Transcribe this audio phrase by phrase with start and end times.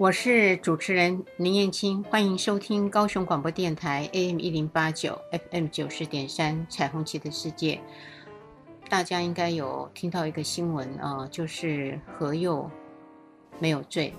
[0.00, 7.78] 我是主持人林燕青，欢迎收听高雄广播电台 AM 一零八九 FM 九十点三彩虹旗的世界。
[8.88, 12.70] 大家应该有听到一个新闻啊、就是何佑
[13.58, 14.14] 没有罪，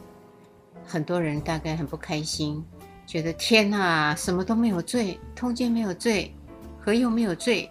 [0.85, 2.63] 很多人大概很不开心，
[3.07, 6.31] 觉得天哪，什么都没有罪，通奸没有罪，
[6.79, 7.67] 何佑没有罪，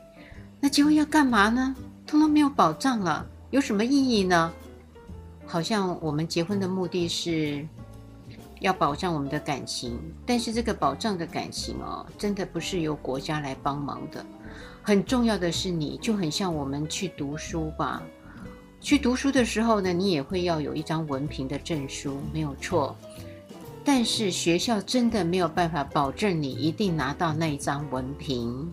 [0.59, 1.77] 那结婚要干嘛呢？
[2.09, 4.52] 通通没有保障了，有什么意义呢？
[5.46, 7.65] 好像我们结婚的目的是。
[8.61, 14.25] 要保障我们的感情，但是这个保障的感情哦，真的不是由国家来帮忙的。
[14.83, 18.03] 很重要的是，你就很像我们去读书吧。
[18.81, 22.97] 去读书的时候呢，你也会要有一张文凭的证书，没有错。
[23.83, 28.73] 但是学校真的没有办法保证你一定拿到那一张文凭，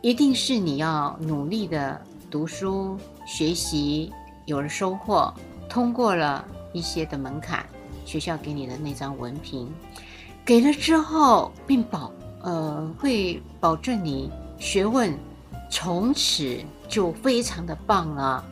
[0.00, 4.12] 一定是你要努力的读书学习，
[4.46, 5.32] 有了收获，
[5.68, 7.64] 通过了一些的门槛。
[8.08, 9.70] 学校给你的那张文凭，
[10.42, 15.14] 给了之后，并保呃会保证你学问
[15.70, 18.42] 从此就非常的棒了，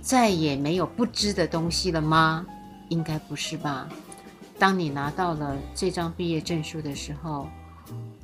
[0.00, 2.46] 再也没有不知的东西了吗？
[2.90, 3.88] 应该不是吧？
[4.56, 7.48] 当你拿到了这张毕业证书的时候，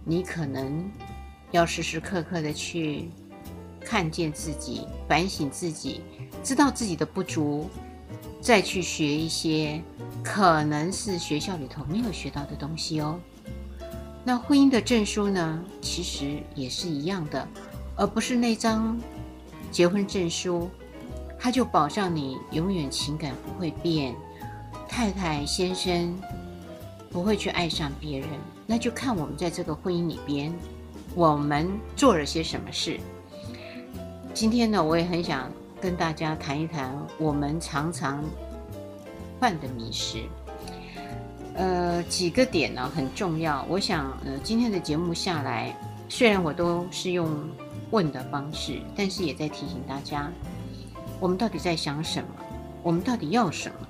[0.05, 0.89] 你可能
[1.51, 3.11] 要时时刻刻的去
[3.81, 6.03] 看见自己，反省自己，
[6.45, 7.69] 知道自己的不足。
[8.41, 9.83] 再去学一些
[10.29, 13.19] 可能是学校里头没有学到的东西哦。
[14.23, 17.49] 那婚姻的证书呢，其实也是一样的，
[17.97, 19.01] 而不是那张
[19.71, 20.69] 结婚证书，
[21.39, 24.15] 它就保障你永远情感不会变，
[24.87, 26.15] 太太先生
[27.11, 28.29] 不会去爱上别人。
[28.67, 30.53] 那就看我们在这个婚姻里边，
[31.15, 33.01] 我们做了些什么事。
[34.35, 35.51] 今天呢，我也很想。
[35.81, 38.21] 跟大家谈一谈我们常常
[39.41, 40.25] 犯的迷失，
[41.55, 43.65] 呃，几个点呢很重要。
[43.69, 45.75] 我想，呃，今天的节目下来，
[46.09, 47.29] 虽然我都是用
[47.91, 50.31] 问的方式，但是也在提醒大家，
[51.21, 52.29] 我们到底在想什么？
[52.83, 53.87] 我们到底要什么？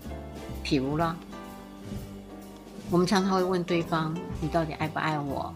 [0.64, 1.16] 譬如啦，
[2.90, 5.54] 我们常常会问对方：“你到底爱不爱我？”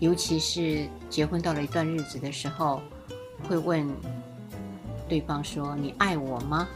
[0.00, 2.82] 尤其是结婚到了一段日子的时候，
[3.48, 3.88] 会问。
[5.08, 6.66] 对方说：“你爱我吗？”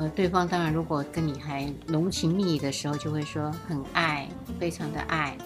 [0.00, 4.26] 呃，对方当然，如果跟你还浓情蜜意的时候，就会说很爱，
[4.58, 5.36] 非常的爱。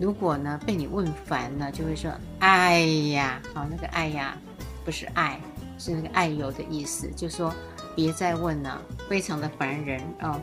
[0.00, 2.10] 如果呢被你问烦了，就会说
[2.40, 2.80] ：“哎
[3.12, 4.34] 呀，好，那个爱呀，
[4.82, 5.38] 不是爱，
[5.78, 7.54] 是那个爱有的意思。”就说
[7.94, 10.40] 别再问了，非常的烦人哦。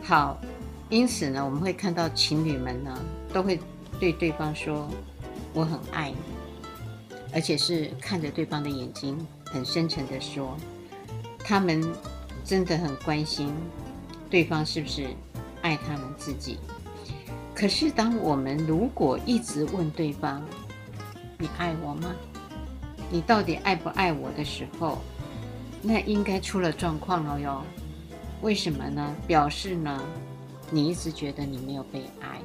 [0.00, 0.40] 好，
[0.88, 2.96] 因此呢，我们会看到情侣们呢
[3.32, 3.58] 都会
[3.98, 4.88] 对对方说
[5.52, 6.16] ：“我很爱你”，
[7.34, 9.18] 而且是看着对方的眼睛。
[9.46, 10.56] 很深沉地说，
[11.40, 11.82] 他们
[12.44, 13.52] 真的很关心
[14.28, 15.08] 对方是不是
[15.62, 16.58] 爱他们自己。
[17.54, 20.42] 可是，当我们如果一直问对方
[21.36, 22.14] “你爱我吗？
[23.10, 24.98] 你到底爱不爱我”的时候，
[25.82, 27.62] 那应该出了状况了哟。
[28.40, 29.14] 为什么呢？
[29.26, 30.02] 表示呢，
[30.70, 32.40] 你一直觉得你没有被爱，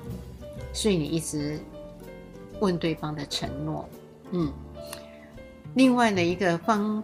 [0.74, 1.60] 所以你一直
[2.60, 3.88] 问对方的承诺。
[4.32, 4.52] 嗯。
[5.76, 7.04] 另外的一个方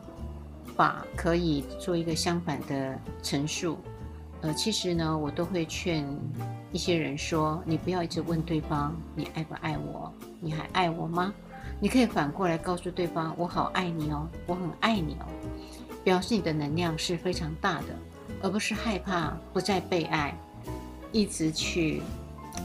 [0.82, 3.78] 法可以做一个相反的陈述，
[4.42, 6.04] 呃，其实呢，我都会劝
[6.72, 11.32] 一些人说，你不要一直问对方你爱不爱我，你还爱我吗？
[11.80, 15.28] 你可以反过来告诉对方，我好爱你哦，我很爱你哦，
[16.04, 17.96] 表示你的能量是非常大的，
[18.42, 20.36] 而不是害怕不再被爱，
[21.12, 22.02] 一直去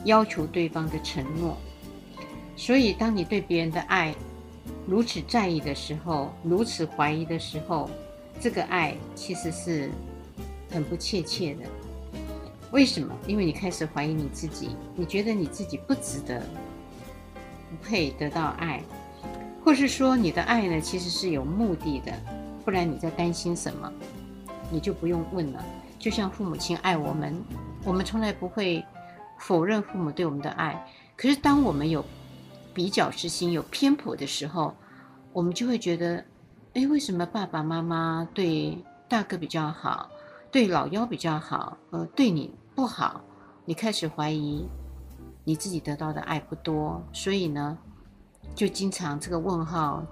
[0.06, 1.54] 要求对方的承诺。
[2.56, 4.14] 所以，当你对别人的爱，
[4.86, 7.90] 如此在意的时候，如此怀疑的时候，
[8.40, 9.90] 这个爱其实是
[10.70, 11.60] 很不切切的。
[12.72, 13.16] 为什么？
[13.26, 16.40] 因为你开始怀疑你自己，你觉得你自己不值得，
[17.70, 18.82] 不配得到爱，
[19.64, 22.12] 或是说你的爱呢，其实是有目的的，
[22.64, 23.90] 不然你在担心什么？
[24.70, 25.64] 你就不用问了。
[25.98, 27.34] 就像父母亲爱我们，
[27.84, 28.84] 我们从来不会
[29.38, 30.86] 否认父母对我们的爱，
[31.16, 32.04] 可是当我们有
[32.74, 34.74] 比较之心有偏颇的时候，
[35.32, 36.22] 我们就会觉得，
[36.76, 38.76] 哎，为什么爸爸妈妈对
[39.08, 40.10] 大哥比较好，
[40.52, 43.22] 对老幺比较好，呃，对你不好？
[43.64, 44.68] 你开始怀疑
[45.42, 47.78] 你自己得到的爱不多，所以呢，
[48.54, 50.04] 就经常这个问号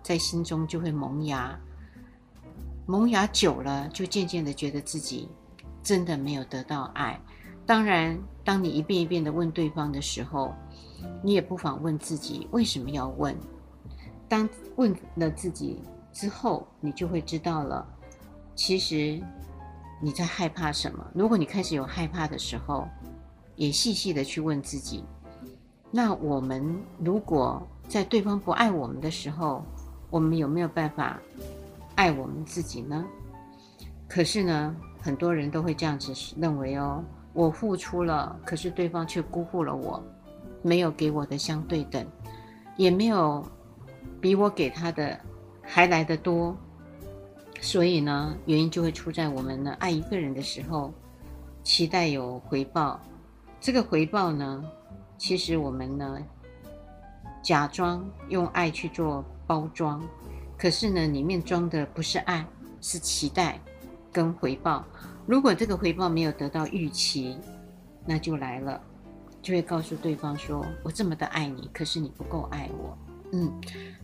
[0.00, 1.58] 在心中就会萌芽，
[2.86, 5.28] 萌芽久了，就渐渐的觉得自己
[5.82, 7.20] 真的没有得到爱。
[7.66, 10.54] 当然，当你一遍一遍的问对方的时候，
[11.20, 13.36] 你也不妨问自己为什么要问。
[14.30, 15.82] 当问了自己
[16.12, 17.84] 之后，你就会知道了，
[18.54, 19.20] 其实
[20.00, 21.04] 你在害怕什么。
[21.12, 22.86] 如果你开始有害怕的时候，
[23.56, 25.04] 也细细的去问自己，
[25.90, 29.64] 那我们如果在对方不爱我们的时候，
[30.10, 31.20] 我们有没有办法
[31.96, 33.04] 爱我们自己呢？
[34.08, 40.00] 可是呢，很多人都会这样子认为哦，我付出了，可是对方却辜负了我，
[40.62, 42.06] 没有给我的相对等，
[42.76, 43.44] 也没有
[44.20, 45.18] 比我给他的
[45.62, 46.56] 还来得多，
[47.60, 50.92] 所以呢，原因就会出在我们呢爱一个人的时候，
[51.62, 53.00] 期待有回报。
[53.60, 54.64] 这个回报呢，
[55.16, 56.18] 其实我们呢，
[57.42, 60.06] 假装用爱去做包装，
[60.58, 62.44] 可是呢，里面装的不是爱，
[62.80, 63.58] 是期待
[64.12, 64.84] 跟回报。
[65.26, 67.38] 如果这个回报没有得到预期，
[68.04, 68.80] 那就来了，
[69.40, 72.96] 就会告诉对方说：“我这么的爱你，可是你不够爱我。”
[73.32, 73.52] 嗯，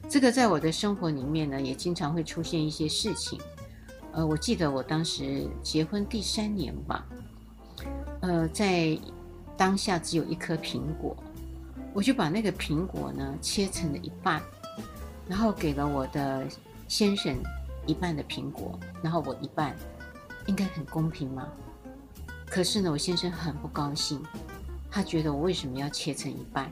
[0.09, 3.41] 这个在我的生活里面呢，也经常会出现一些事情。
[4.13, 7.07] 呃，我记得我当时结婚第三年吧，
[8.21, 8.99] 呃，在。
[9.59, 11.17] 当下只有一颗苹果，
[11.95, 14.39] 我就把那个苹果呢切成了一半，
[15.27, 16.47] 然后给了我的
[16.89, 17.35] 先生
[17.87, 19.75] 一半的苹果，然后我一半，
[20.45, 21.49] 应该很公平吗？
[22.45, 24.23] 可是呢，我先生很不高兴，
[24.91, 26.71] 他觉得我为什么要切成一半？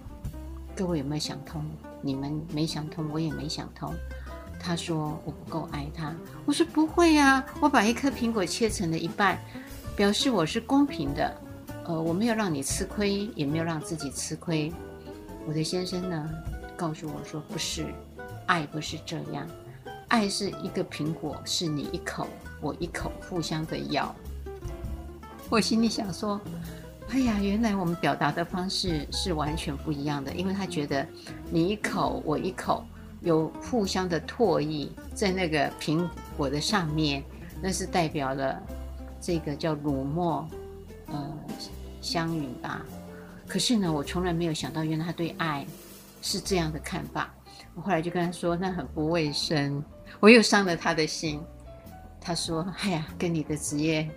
[0.76, 1.64] 各位有没有想通？
[2.04, 3.90] 你们没想通，我也没想通。
[4.60, 6.14] 他说我不够爱他，
[6.44, 9.38] 我说不会呀，我把一颗苹果切成了一半，
[9.96, 11.34] 表示我是公平的。
[11.86, 14.72] 呃，我没有让你吃亏，也没有让自己吃亏。
[15.46, 16.30] 我的先生呢，
[16.76, 17.86] 告诉我说，不是，
[18.46, 19.46] 爱不是这样，
[20.08, 22.26] 爱是一个苹果，是你一口，
[22.60, 24.14] 我一口，互相的咬。
[25.50, 26.40] 我心里想说，
[27.10, 31.06] 哎呀，原来我们表达的方式是完全不一样的，因为他觉得
[31.50, 32.84] 你一口，我一口，
[33.20, 37.22] 有互相的唾液在那个苹果的上面，
[37.62, 38.60] 那是代表了
[39.20, 40.48] 这个叫乳沫。
[41.06, 41.32] 呃，
[42.00, 42.84] 相遇吧。
[43.46, 45.64] 可是呢，我从来没有想到，原来他对爱
[46.22, 47.32] 是这样的看法。
[47.74, 49.84] 我后来就跟他说，那很不卫生，
[50.18, 51.40] 我又伤了他的心。
[52.20, 54.08] 他说：“哎呀，跟你的职业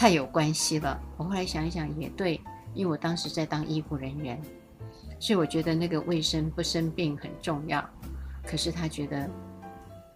[0.00, 2.40] 太有关系了。”我后来想一想，也对，
[2.72, 4.40] 因为我当时在当医护人员，
[5.18, 7.86] 所以我觉得那个卫生不生病很重要。
[8.46, 9.28] 可是他觉得，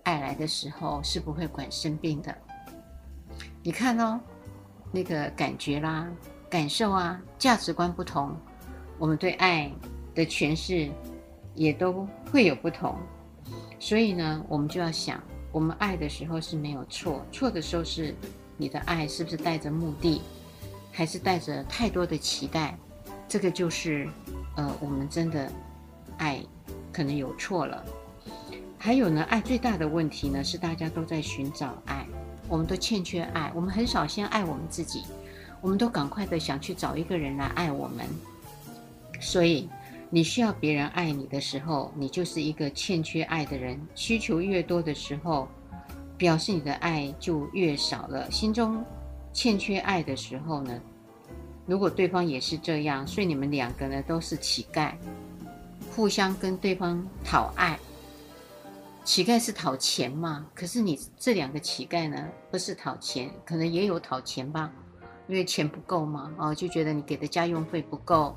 [0.04, 2.34] 爱来的时候是不会管生病的。
[3.62, 4.19] 你看哦。
[4.90, 6.08] 那个感觉啦、
[6.48, 8.32] 感受啊、价值观不同，
[8.96, 9.69] 我们对爱
[10.14, 10.88] 的诠释
[11.52, 12.96] 也都会有不同。
[13.80, 15.20] 所以呢，我们就要想，
[15.50, 18.14] 我们爱的时候是没有错，错的时候是
[18.56, 20.22] 你的爱是不是带着目的，
[20.92, 22.76] 还是带着太多的期待？
[23.28, 24.08] 这个就是，
[24.56, 25.50] 呃，我们真的
[26.18, 26.40] 爱
[26.92, 27.84] 可能有错了。
[28.78, 32.06] 还有呢，爱最大的问题呢，是大家都在寻找爱。
[32.46, 35.04] 我们都欠缺爱，我们很少先爱我们自己，
[35.62, 38.06] 我们都赶快的想去找一个人来爱我们。
[39.18, 39.68] 所以，
[40.11, 43.80] 你需要别人爱你的时候，你就是一个欠缺爱的人。
[43.94, 45.49] 需求越多的时候，
[46.16, 48.30] 表示你的爱就越少了。
[48.30, 48.85] 心中
[49.33, 50.80] 欠缺爱的时候呢，
[51.66, 54.92] 如果对方也是这样，所以你们两个呢都是乞丐，
[55.94, 57.78] 互相跟对方讨爱。
[59.04, 60.47] 乞丐是讨钱嘛？
[60.54, 64.73] 可是你这两个乞丐呢，不是讨钱，可能也有讨钱吧，
[65.28, 68.35] 因为钱不够嘛，哦，就觉得你给的家用费不够，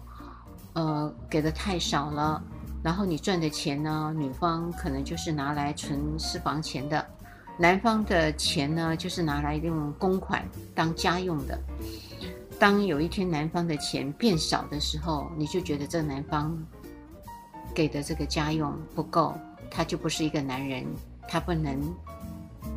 [0.73, 2.43] 呃，给的太少了。
[2.83, 7.05] 然后你赚的钱呢，女方可能就是拿来存私房钱的，
[7.57, 11.59] 男方的钱呢，就是拿来用公款当家用的。
[12.59, 16.57] 当有一天男方的钱变少的时候，你就觉得这男方
[17.73, 19.35] 给的这个家用不够。
[19.69, 20.85] 他就不是一个男人，
[21.27, 21.77] 他不能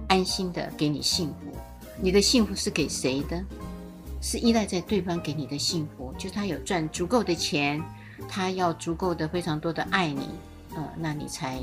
[0.09, 1.57] 安心的给你幸福。
[2.03, 3.43] 你的幸福是给谁的？
[4.21, 7.83] 是依赖在对方给你的幸福，就是他有赚足够的钱，
[8.29, 10.29] 他要足够的非常多的爱你，
[10.75, 11.59] 呃，那你才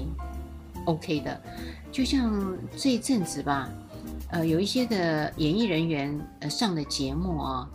[0.88, 1.39] OK 的。
[1.91, 3.70] 就像这一阵子吧，
[4.32, 7.70] 呃，有一些的演艺人员呃上的节目啊，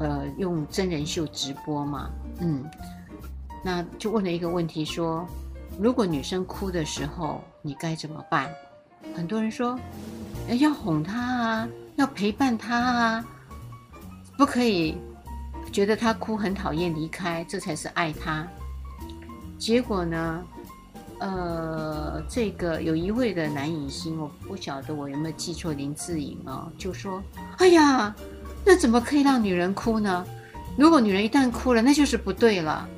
[0.00, 2.62] 呃，用真人秀直播嘛，嗯，
[3.64, 5.26] 那就问了一个问题说。
[5.78, 8.52] 如果女生哭的时候，你该怎么办？
[9.14, 9.78] 很多人说，
[10.58, 13.24] 要哄她啊，要陪伴她啊，
[14.36, 14.96] 不可以
[15.70, 18.44] 觉得他哭很讨厌离开，这才是爱他。
[19.56, 20.42] 结果呢，
[21.20, 27.22] 呃，这个有一位的男影星，我不晓得我有没有记错，林志颖啊，就说
[27.58, 28.14] ：“哎呀，
[28.64, 30.24] 那怎么可以让女人哭呢？
[30.76, 32.88] 如果女人一旦哭了，那就是不对了。”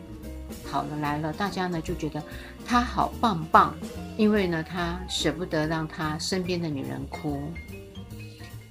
[0.70, 2.22] 好了，来了，大家呢就觉得
[2.66, 3.74] 他好棒棒，
[4.16, 7.40] 因为呢他舍不得让他身边的女人哭。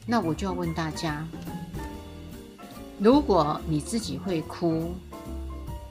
[0.06, 1.28] 那我就要问大家。
[3.00, 4.94] 如果你自己会哭，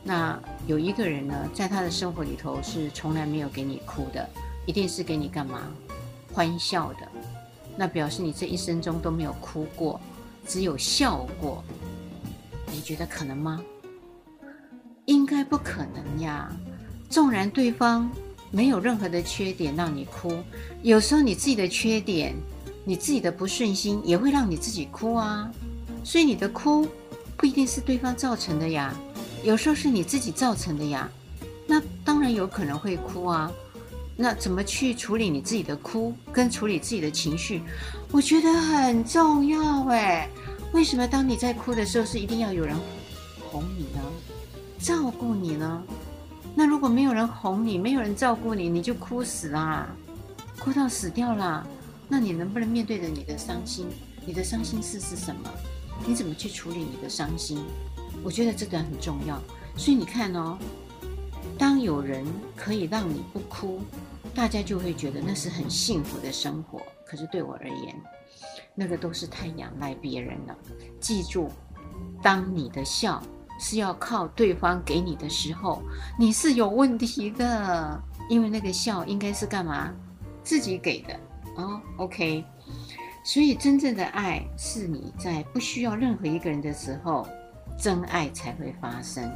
[0.08, 4.26] 那有一个人呢，在他的生活里头是从来没有给你哭的，
[4.64, 5.64] 一定是给你干嘛？
[6.32, 7.00] 欢笑的。
[7.76, 10.00] 那表示你这一生中都没有哭过，
[10.46, 11.62] 只有笑过。
[12.72, 13.62] 你觉得可能吗？
[15.04, 16.50] 应该不可能呀。
[17.10, 18.10] 纵然对方
[18.50, 20.32] 没有任何的缺点让你哭，
[20.82, 22.34] 有时候你自己的缺点，
[22.82, 25.52] 你自己的不顺心也会让你自己哭啊。
[26.02, 26.88] 所以你的哭
[27.36, 28.94] 不一定是对方造成的呀，
[29.42, 31.08] 有时候是你自己造成的呀。
[31.66, 33.52] 那当然有可能会哭啊。
[34.16, 37.62] 那怎么去处理你自己的哭，跟处理自己的情绪，
[38.10, 40.28] 我觉得很重要哎。
[40.72, 42.76] 为什么当你在哭的时候，是一定要有人
[43.48, 44.02] 哄你呢？
[44.80, 45.82] 照顾你呢？
[46.54, 49.88] 那如果没有人哄你，没有人照顾你，你就哭死啦，
[50.58, 51.64] 哭到死掉啦。
[52.08, 53.86] 那你能不能面对着你的伤心？
[54.26, 55.48] 你的伤心事是什么？
[56.04, 57.62] 你怎么去处理你的伤心？
[58.22, 59.40] 我觉得这个很重要。
[59.76, 60.58] 所以你看哦，
[61.56, 62.24] 当有人
[62.56, 63.80] 可以让你不哭，
[64.34, 66.82] 大家就会觉得那是很幸福的生活。
[67.06, 67.94] 可是对我而言，
[68.74, 70.56] 那个都是太仰赖别人了。
[71.00, 71.50] 记住，
[72.22, 73.22] 当你的笑
[73.58, 75.82] 是要靠对方给你的时候，
[76.18, 78.00] 你是有问题的。
[78.28, 79.90] 因为那个笑应该是干嘛？
[80.42, 81.18] 自己给的
[81.56, 81.80] 哦。
[81.96, 82.44] OK。
[83.24, 87.26] 所以，真正的爱是你在不需要任何一个人的时候，
[87.78, 89.30] 真爱才会发生。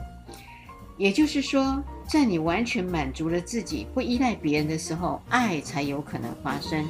[0.99, 6.87] 也就是说，在你完全满足了自己，不依赖别人的时候，爱才有可能发生。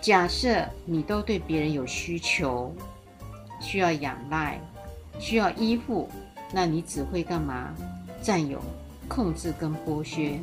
[0.00, 2.74] 假设你都对别人有需求，
[3.60, 4.58] 需要仰赖，
[5.18, 6.08] 需要依附，
[6.52, 7.74] 那你只会干嘛？
[8.22, 8.60] 占有、
[9.06, 10.40] 控制跟剥削，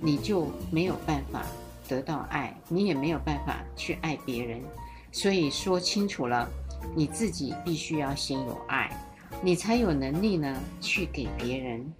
[0.00, 1.42] 你就没有办法
[1.88, 4.60] 得到爱，你也没有办法去爱别人。
[5.12, 6.48] 所以说清楚了，
[6.96, 8.90] 你自己必须要先有爱，
[9.44, 11.92] 你才有能力呢去给别人。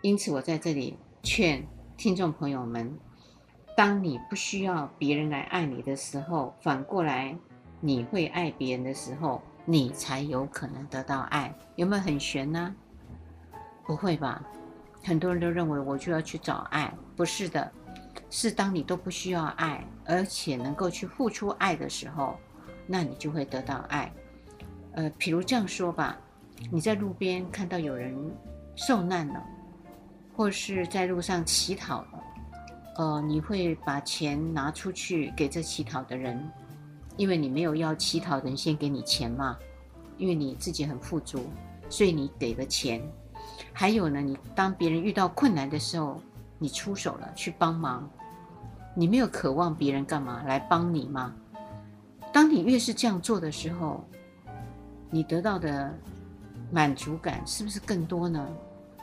[0.00, 2.96] 因此，我在这里劝听众朋友们：
[3.76, 7.36] 当你不需要别人来爱你的时候，反过来
[7.80, 11.52] 你会爱别人的时候，你才有可能得到爱。
[11.74, 12.72] 有没有很玄呢？
[13.84, 14.40] 不会吧？
[15.02, 17.72] 很多人都认为我就要去找爱，不是的。
[18.30, 22.38] 是当你都不需要爱，而且能够去付出爱的时候，
[22.86, 24.12] 那你就会得到爱。
[24.92, 26.18] 呃，譬如这样说吧，
[26.70, 28.14] 你在路边看到有人
[28.74, 29.42] 受难了，
[30.36, 32.24] 或是在路上乞讨了，
[32.96, 36.42] 呃，你会把钱拿出去给这乞讨的人，
[37.16, 39.56] 因为你没有要乞讨人先给你钱嘛，
[40.18, 41.48] 因为你自己很富足，
[41.88, 43.00] 所以你给了钱。
[43.72, 46.20] 还有呢，你当别人遇到困难的时候，
[46.58, 48.08] 你出手了去帮忙。
[48.92, 51.32] 你没有渴望别人干嘛来帮你吗？
[52.32, 54.04] 当你越是这样做的时候，
[55.10, 55.92] 你得到的
[56.70, 58.46] 满足感是不是更多呢？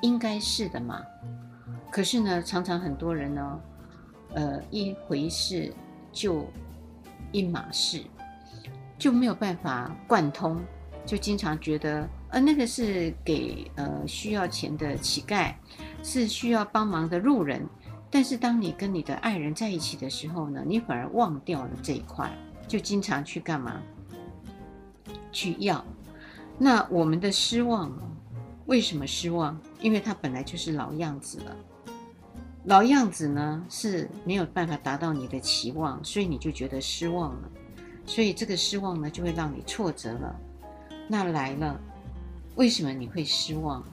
[0.01, 1.01] 应该是的嘛。
[1.91, 3.59] 可是呢，常常很多人呢，
[4.33, 5.73] 呃，一回事
[6.11, 6.45] 就
[7.31, 8.03] 一码事，
[8.97, 10.61] 就没有办法贯通，
[11.05, 15.53] 就经常觉得，呃，那个是给呃需要钱的乞丐，
[16.03, 17.65] 是需要帮忙的路人。
[18.09, 22.31] 但是当你跟你的爱人在一起的时候呢，你反而忘掉了这一块，
[22.67, 23.81] 就经常去干嘛？
[25.31, 25.83] 去要。
[26.57, 27.91] 那我们的失望，
[28.65, 29.59] 为什么失望？
[29.79, 31.55] 因为他本来就是老样子了。
[32.65, 37.49] 老样子呢是没有办法达到你的期望，所以你就觉得失望了。
[38.05, 40.35] 所以这个失望呢就会让你挫折了。
[41.07, 41.79] 那来了，
[42.55, 43.83] 为什么你会失望？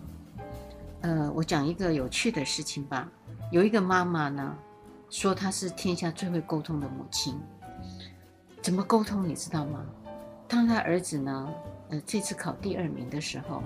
[1.03, 3.09] 呃，我讲一个有趣的事情吧。
[3.53, 4.57] 有一个妈妈呢，
[5.11, 7.39] 说她是天下最会沟通的母亲。
[8.63, 9.85] 怎么沟通你知道吗？
[10.49, 11.49] 当她儿子呢，
[11.91, 13.63] 呃，这次考第二名的时候，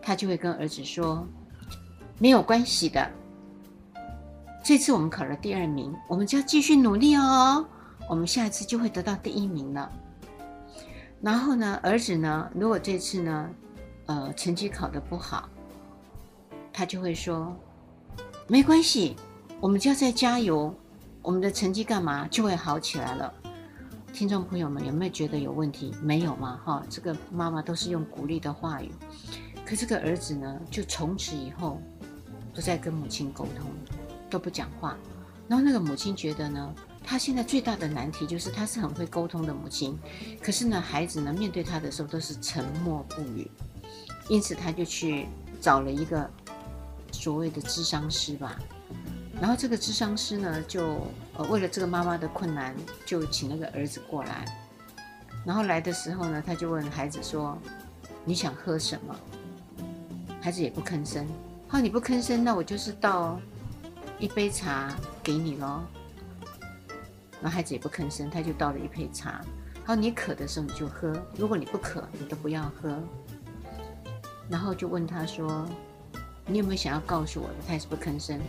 [0.00, 1.26] 他就会跟儿子说
[2.18, 3.10] ：“没有关系的，
[4.62, 7.64] 这次我们考了第二名，我们就要继续努力哦，
[8.08, 9.90] 我们下一次就会得到第一名了。”
[11.20, 13.50] 然后呢，儿子呢，如果这次呢，
[14.06, 15.48] 呃，成绩考得不好，
[16.72, 17.54] 他就会说。
[18.48, 19.14] 没关系，
[19.60, 20.74] 我们就要再加油，
[21.22, 23.32] 我们的成绩干嘛就会好起来了。
[24.12, 25.94] 听众朋友们有没有觉得有问题？
[26.02, 26.60] 没有吗？
[26.64, 28.90] 哈，这个妈妈都是用鼓励的话语。
[29.64, 31.80] 可这个儿子呢，就从此以后
[32.54, 33.70] 不再跟母亲沟通，
[34.28, 34.96] 都不讲话。
[35.48, 39.98] 然后那个母亲觉得呢，他现在最大的难题就是他是很会沟通的母亲，
[40.42, 43.50] 可是呢，孩子呢面对他的时候都是沉默不语，
[44.28, 45.26] 因此他就去
[45.60, 46.28] 找了一个
[47.12, 48.58] 所谓的智商师吧。
[49.40, 50.98] 然后这个智商师呢，就
[51.44, 52.74] 为了这个妈妈的困难，
[53.06, 54.44] 就请那个儿子过来。
[55.44, 57.56] 然后来的时候呢，他就问孩子说
[58.24, 59.16] ：“你想喝什么？”
[60.42, 61.26] 孩子也不吭声。
[61.68, 63.40] 好，你不吭声，那我就是倒
[64.18, 64.92] 一杯茶。
[65.22, 65.82] 给你咯，
[67.42, 69.44] 然后孩子也不吭声，他就倒了一杯茶。
[69.84, 72.98] 好，你渴的时候你就喝，如果你不渴，你都不要喝。
[74.48, 75.68] 然后就问他说
[76.48, 78.40] ：“你有没有想要告诉我的？”他也是不吭声，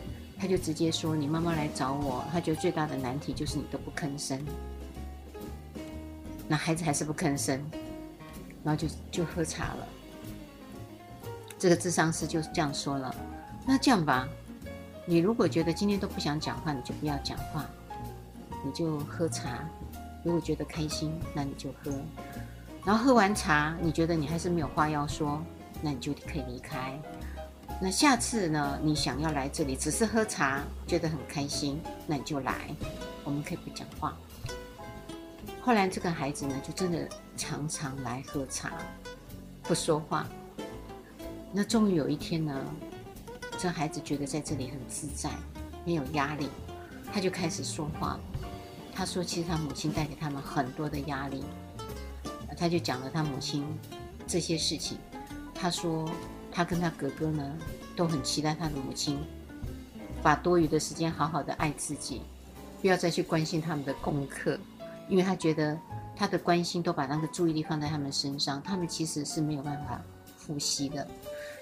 [0.41, 4.43] 他就直接说：“你妈妈来找我，他觉得最大的难题就是你都不吭声。”
[6.50, 7.63] 那孩子还是不吭声，
[8.63, 9.88] 然后就就喝茶了。
[11.60, 13.15] 这个智商师就是这样说了
[13.67, 14.27] ：“那这样吧。”
[15.05, 17.63] 你如果觉得今天都不想讲话，你就不要讲话，
[18.65, 19.60] 你就喝茶。
[20.24, 21.91] 如果觉得开心，那你就喝。
[22.83, 25.39] 然后喝完茶，你觉得你还是没有话要说，
[25.83, 27.00] 那你就可以离开。
[27.83, 32.69] 那下次呢，你想要来这里只是喝茶，觉得很开心，那你就来，
[33.23, 34.15] 我们可以不讲话。
[35.61, 38.73] 后来这个孩子呢，就真的常常来喝茶，
[39.63, 40.27] 不说话。
[41.51, 42.55] 那终于有一天呢。
[43.57, 45.29] 这孩子觉得在这里很自在，
[45.85, 46.50] 没有压力，
[47.13, 48.19] 他就开始说话。
[48.91, 51.43] 他说：“其实他母亲带给他们很多的压力。”
[52.57, 53.63] 他就讲了他母亲
[54.25, 54.97] 这些事情。
[55.53, 56.09] 他说
[56.51, 57.58] ：“他跟他哥哥呢，
[57.96, 59.17] 都很期待他的母亲
[60.22, 62.22] 把多余的时间好好的爱自己，
[62.81, 64.60] 不要再去关心他们的功课，
[65.08, 65.77] 因为他觉得
[66.15, 70.01] 他的关心都把那个注意力放在他们身上，他们其实是没有办法
[70.37, 71.07] 复习的。”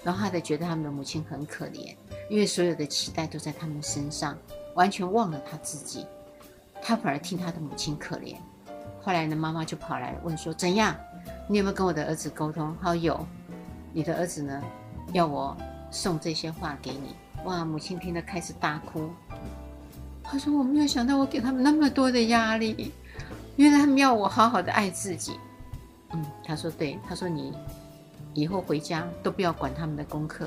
[0.02, 1.94] 然后他才觉得他们的母亲很可怜，
[2.30, 4.36] 因为所有的期待都在他们身上，
[4.74, 6.06] 完全忘了他自己。
[6.82, 8.34] 他反而替他的母亲可怜。
[9.02, 10.96] 后来呢，妈妈就跑来问说：“怎样？
[11.46, 13.26] 你有没有跟我的儿子沟通？”好，有。
[13.92, 14.62] 你的儿子呢，
[15.12, 15.56] 要我
[15.90, 17.14] 送这些话给你。
[17.44, 19.10] 哇，母亲听了开始大哭。
[20.22, 22.92] 他说：“我没有想到我给他们那么多的压力，
[23.56, 25.38] 原来他们要我好好的爱自己。”
[26.12, 26.98] 嗯，他说对。
[27.08, 27.52] 他说你。
[28.32, 30.46] 以后回家都不要管他们的功课，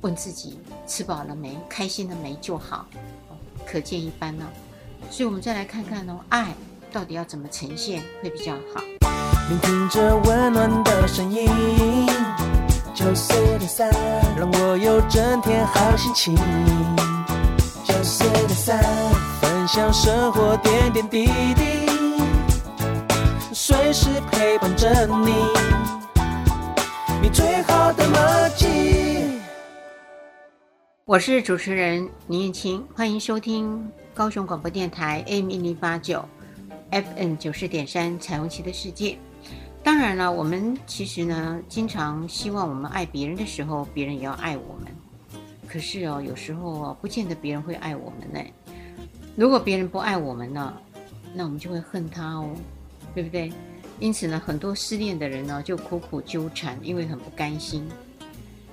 [0.00, 2.86] 问自己吃饱了没，开心了没就好，
[3.66, 4.46] 可见一斑呢。
[5.10, 6.54] 所以，我们再来看看哦，爱
[6.90, 8.82] 到底要怎么呈现会比较好？
[9.50, 11.46] 聆听着温暖的声音，
[12.98, 13.88] 九四点三，
[14.36, 16.34] 让我有整天好心情。
[17.84, 18.82] 九四点三，
[19.40, 21.86] 分享生活点点滴滴，
[23.52, 25.32] 随时陪伴着你。
[27.22, 29.38] 你最好的默契。
[31.04, 36.28] 我是主持人林燕青，欢迎收听高雄广播电台 AM 一零八九
[36.90, 39.16] FN 九十点三彩虹旗的世界。
[39.88, 44.92] 当然了，我们其实呢，经常希望我们爱别人的时候，别人也要爱我们。
[45.66, 48.38] 可是哦，有时候哦，不见得别人会爱我们呢。
[49.34, 50.74] 如果别人不爱我们呢，
[51.32, 52.50] 那我们就会恨他哦，
[53.14, 53.50] 对不对？
[53.98, 57.88] 因此呢，很多失恋的人呢，就苦苦纠缠，因为很不甘心。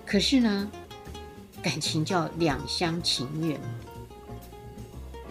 [0.06, 0.69] 可是呢，
[1.63, 3.58] 感情叫两厢情愿。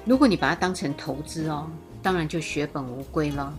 [0.07, 1.71] 如果你把它当成投资哦，
[2.03, 3.53] 当然就血本无归了。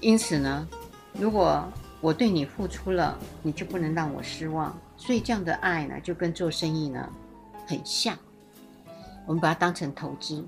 [0.00, 0.66] 因此呢，
[1.12, 1.64] 如果
[2.00, 4.76] 我对你付出了，你就不能让我失望。
[4.96, 7.08] 所以这样的爱呢，就跟做生意呢
[7.66, 8.16] 很像。
[9.26, 10.44] 我们把它当成投资。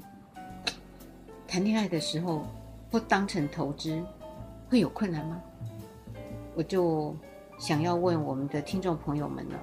[1.47, 2.47] 谈恋爱的时候
[2.91, 4.03] 不当成投资。
[4.69, 5.41] 会有困难吗？
[6.55, 7.13] 我就
[7.59, 9.59] 想要问我们的听众朋友们了：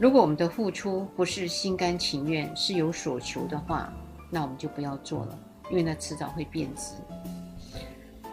[0.00, 3.92] 如果我们的付出不是心甘情愿，是有所求的话，
[4.30, 6.94] 那我们就不要做了，因为那迟早会变质。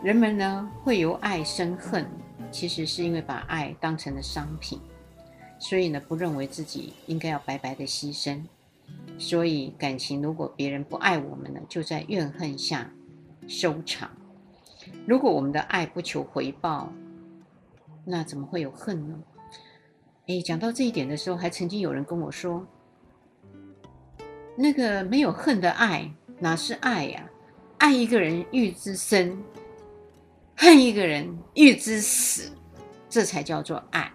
[0.04, 2.06] 人们呢会由爱生恨，
[2.52, 4.78] 其实是因为把爱当成了商品，
[5.58, 8.44] 所以呢不认为自己应该要白白的牺牲。
[9.18, 12.92] 所以感情如果别人不爱我们呢，就在怨恨下
[13.48, 14.12] 收场。
[15.08, 16.92] 如果我们的爱不求回报，
[18.04, 19.18] 那怎么会有恨呢？
[20.28, 22.68] 哎，讲到这一点的时候，还曾经有人跟我说
[24.58, 27.30] ：“那个没有恨的爱哪是爱呀？
[27.78, 29.38] 爱一个人欲之深，
[30.56, 32.52] 恨一个人欲之死，
[33.10, 34.12] 这才叫做爱。”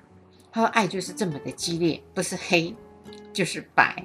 [0.51, 2.75] 他说：“爱就是这么的激烈，不是黑
[3.33, 4.05] 就是白。”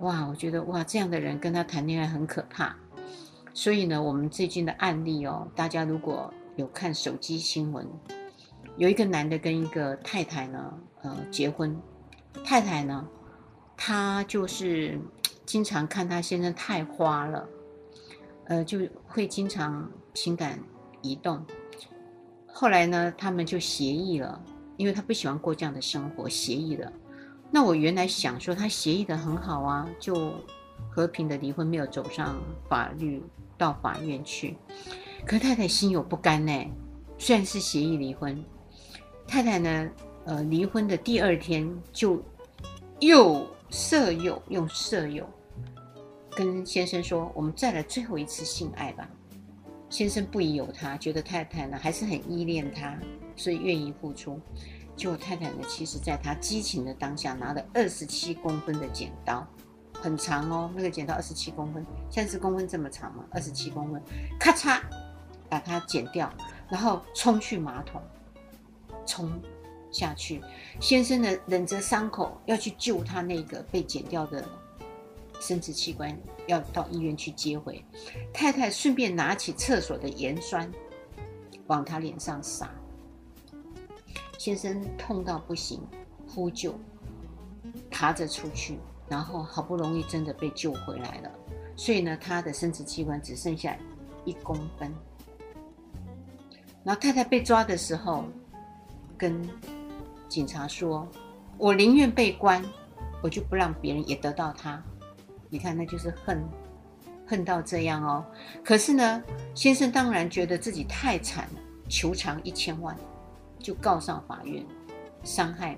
[0.00, 2.76] 哇，我觉得哇，这样的人跟他谈恋爱很可怕。
[3.54, 7.86] 所以呢，我们最近的案例哦，大家如果有看手机新闻，
[8.76, 11.80] 有一个男的跟一个太太呢，呃，结婚。
[12.44, 13.06] 太太呢，
[13.76, 14.98] 她就是
[15.46, 17.48] 经常看她先生太花了，
[18.46, 20.58] 呃，就会经常情感
[21.02, 21.44] 移动。
[22.46, 24.40] 后来呢，他们就协议了，
[24.76, 26.92] 因为他不喜欢过这样的生活，协议了。
[27.50, 30.32] 那我原来想说他协议的很好啊，就
[30.90, 32.36] 和平的离婚，没有走上
[32.68, 33.22] 法律
[33.58, 34.56] 到法院去。
[35.26, 36.66] 可太太心有不甘呢，
[37.18, 38.44] 虽然是协议离婚，
[39.26, 39.90] 太太呢，
[40.24, 42.22] 呃，离婚的第二天就
[43.00, 45.28] 又色诱用色诱
[46.30, 49.08] 跟先生说：“我们再来最后一次性爱吧。”
[49.92, 52.98] 先生不疑有他，觉得太太呢还是很依恋他，
[53.36, 54.40] 所以愿意付出。
[54.96, 59.46] 结果太太呢，其实在他激情的当下，拿了二十七公分的剪刀，
[60.00, 64.02] 很长哦，那个剪刀二十七公分，三十公分这么长嘛，二十七公分，
[64.40, 64.80] 咔嚓
[65.50, 66.32] 把它剪掉，
[66.70, 68.00] 然后冲去马桶，
[69.04, 69.30] 冲
[69.90, 70.40] 下去。
[70.80, 74.42] 先生呢，忍着伤口要去救他那个被剪掉的
[75.42, 77.84] 生殖器官，要到医院去接回。
[78.32, 80.70] 太太顺便拿起厕所的盐酸，
[81.66, 82.70] 往他脸上洒。
[84.38, 85.80] 先生痛到不行，
[86.28, 86.78] 呼救，
[87.90, 88.78] 爬着出去，
[89.08, 91.30] 然后好不容易真的被救回来了。
[91.74, 93.76] 所以呢，他的生殖器官只剩下
[94.24, 94.94] 一公分。
[96.84, 98.24] 然后太太被抓的时候，
[99.18, 99.48] 跟
[100.28, 101.08] 警察说
[101.58, 102.64] ：“我宁愿被关，
[103.22, 104.80] 我就不让别人也得到他。”
[105.52, 106.42] 你看，那就是恨，
[107.26, 108.24] 恨到这样哦。
[108.64, 109.22] 可是呢，
[109.54, 111.60] 先生当然觉得自己太惨了，
[111.90, 112.96] 求偿一千万。
[113.58, 114.64] 就告上法院，
[115.22, 115.76] 伤害。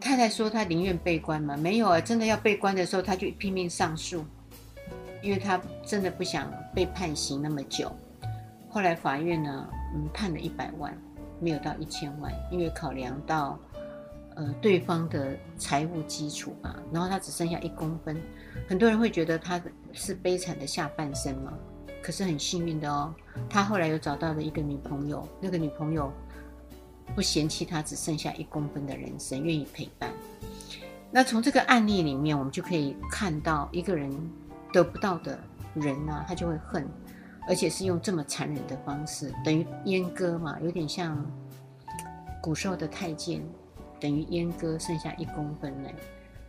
[0.00, 1.56] 太太说她宁愿被关吗？
[1.56, 4.24] 没有啊，真的要被关的时候，她就拼命上诉，
[5.22, 7.90] 因为她真的不想被判刑那么久。
[8.68, 10.92] 后来法院呢，嗯，判了一百万，
[11.40, 13.56] 没有到一千万，因为考量到
[14.38, 18.16] 呃对方的财务基础嘛，然后他只剩下一公分，
[18.68, 19.60] 很多人会觉得他
[19.92, 21.52] 是悲惨的下半生嘛。
[22.00, 23.12] 可是很幸运的哦，
[23.50, 26.10] 他后来又找到了一个女朋友，那个女朋友
[27.14, 30.10] 不嫌弃他只剩下一公分的人生，愿意陪伴。
[31.10, 34.10] 那从这个案例里面，我们就可以看到，一个人
[34.72, 35.36] 得不到的
[35.74, 36.88] 人呢、他就会恨，
[37.48, 41.26] 而且是用这么残忍的方式，等于阉割嘛，有点像
[42.40, 43.42] 古时候的太监，
[44.00, 45.88] 等于阉割剩下一公分呢，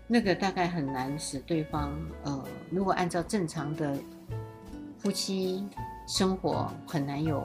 [0.07, 3.97] 那个大概很难使对方，呃，如果按照正常的。
[5.01, 5.65] 夫妻
[6.05, 7.41] 生活很难有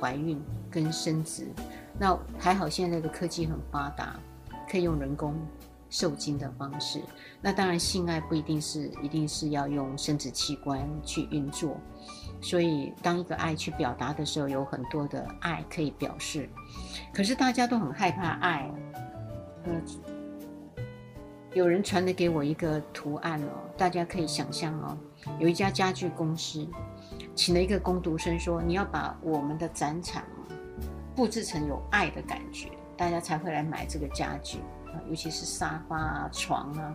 [0.00, 1.46] 怀孕跟生殖，
[1.98, 4.18] 那还好现在的科技很发达，
[4.66, 5.34] 可以用人工
[5.92, 7.00] 受精的方式。
[7.40, 11.76] 那当然性爱不一定是一定是要用生殖器官去运作，
[12.40, 16.48] 所以当一个爱去表达的时候，有很多的爱可以表示。
[17.12, 18.70] 可是大家都很害怕爱，
[19.64, 19.72] 呃，
[21.52, 24.96] 有人传的给我一个图案哦，大家可以想象哦。
[25.38, 26.66] 有一家家具公司，
[27.34, 30.24] 请了一个工读生说：“你要把我们的展场
[31.14, 34.58] 布置成有爱的感觉，大家才会来买这个家具，
[35.08, 36.94] 尤其是沙发啊、床啊。”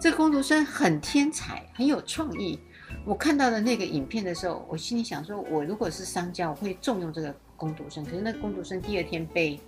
[0.00, 2.58] 这个工读生很天才，很有创意。
[3.04, 9.60] 我看到的那个影片的时候，我心里想说：“我如果是商家，我会重用这个工读生。”可是那个工读生第二天被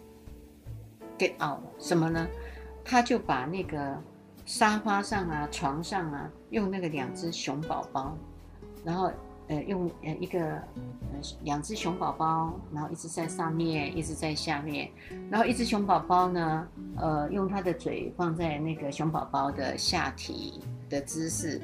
[1.19, 2.27] get out 了，什么呢？
[2.85, 4.01] 他就把那个。
[4.47, 8.17] 沙发上啊，床上啊，用那个两只熊宝宝，
[8.83, 9.13] 然后
[9.49, 14.91] 呃用呃一个呃两只熊宝宝，然后一只在上面，一只在下面，
[15.31, 21.61] 然后一只熊宝宝呢，呃用它的嘴放在那个熊宝宝的下体的姿势，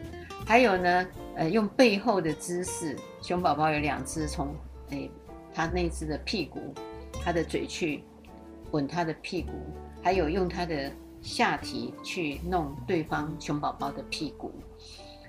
[0.46, 4.54] 还有呢，呃用背后的姿势，熊宝宝有两只从
[4.90, 5.10] 诶
[5.52, 6.74] 它那只的屁股，
[7.22, 8.02] 它的嘴去
[8.72, 9.52] 吻它的屁股，
[10.02, 10.90] 还有用它的。
[11.24, 14.52] 下体去弄对方熊宝宝的屁股，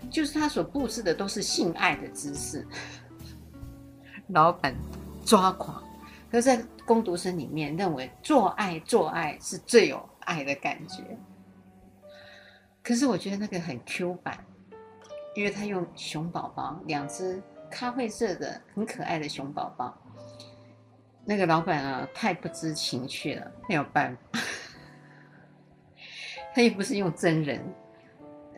[0.10, 2.66] 就是他所布置的都是性爱的姿势。
[4.30, 4.74] 老板
[5.24, 5.84] 抓狂，
[6.32, 11.04] 可是在工读生里面认为做爱做爱是最有爱的感觉。
[12.82, 14.46] 可是我觉得那个很 Q 版，
[15.36, 19.96] 因为他用熊宝宝两只咖啡色的很可爱的熊宝宝，
[21.24, 24.40] 那个老板啊太不知情趣了，没有办法。
[26.54, 27.62] 他又不是用真人，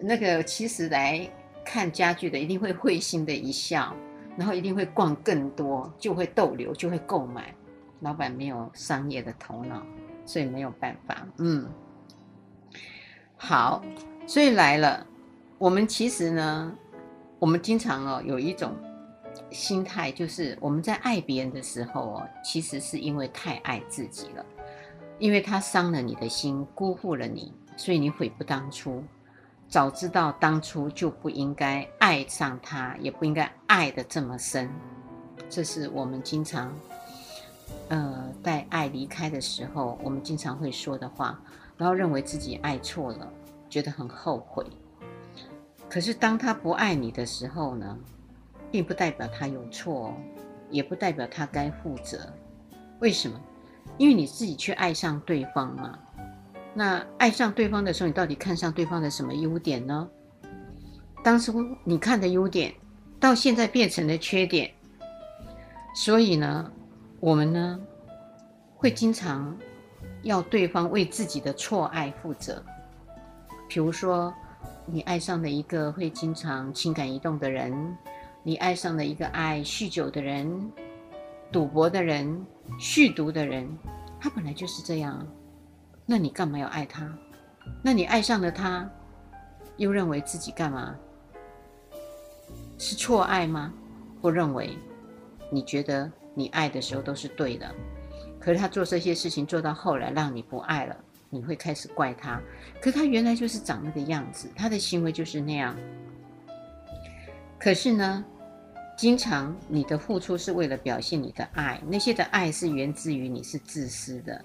[0.02, 1.30] 那个其实来
[1.68, 3.94] 看家具的一定会会心的一笑，
[4.38, 7.54] 然后一定会逛更多，就会逗留，就会购买。
[8.00, 9.86] 老板没有商业的头脑，
[10.26, 11.28] 所以没有办法。
[11.40, 11.68] 嗯，
[13.36, 13.84] 好，
[14.26, 15.06] 所以来了，
[15.58, 16.74] 我们其实呢，
[17.38, 18.74] 我们经常哦有一种
[19.50, 24.46] 心态，就是我们在爱别人的时候哦，其实是因为太爱自己了，
[25.20, 29.04] 因为他伤了你的心，辜负了你，所以你悔不当初。
[29.70, 34.70] 早知道当初就不应该爱上他，也不应该爱得这么深。
[35.50, 36.74] 这是我们经常，
[37.90, 41.38] 呃，在爱离开的时候，我们经常会说的话，
[41.76, 43.32] 然后认为自己爱错了，
[43.70, 44.66] 觉得很后悔。
[45.90, 47.98] 可是当他不爱你的时候呢，
[48.72, 50.14] 并不代表他有错，
[50.70, 52.32] 也不代表他该负责。
[53.00, 53.38] 为什么？
[53.98, 56.00] 因为你自己去爱上对方嘛。
[56.78, 60.08] 那爱上对方的时候，你到底看上对方的什么优点呢？
[61.24, 62.72] 当初你看的优点，
[63.20, 64.72] 到现在变成了缺点。
[65.96, 66.72] 所以呢，
[67.20, 67.80] 我们呢，
[68.76, 69.58] 会经常
[70.22, 72.64] 要对方为自己的错爱负责。
[73.68, 74.32] 比如说，
[74.86, 77.98] 你爱上了一个会经常情感移动的人，
[78.44, 80.72] 你爱上了一个爱酗酒的人、
[81.52, 82.46] 赌博的人、
[82.80, 83.68] 酗毒的人，
[84.20, 85.28] 他本来就是这样。
[86.10, 87.14] 那你干嘛要爱他？
[87.84, 88.90] 那你爱上了他，
[89.76, 90.96] 又认为自己干嘛？
[92.78, 93.74] 是错爱吗？
[94.22, 94.78] 不认为？
[95.52, 97.70] 你觉得你爱的时候都是对的，
[98.40, 100.96] 可是他做这些事情做到后来让你不爱了，
[101.30, 102.42] 你会开始怪他。
[102.82, 105.76] 可他原来就是长那个样子，他的行为就是那样。
[107.60, 108.24] 可是呢，
[108.98, 114.42] 经常你的付出是为了表现你的爱，那些的爱是源自于你是自私的。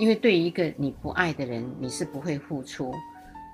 [0.00, 2.90] 因为对于一个你不爱的人，你是不会付出。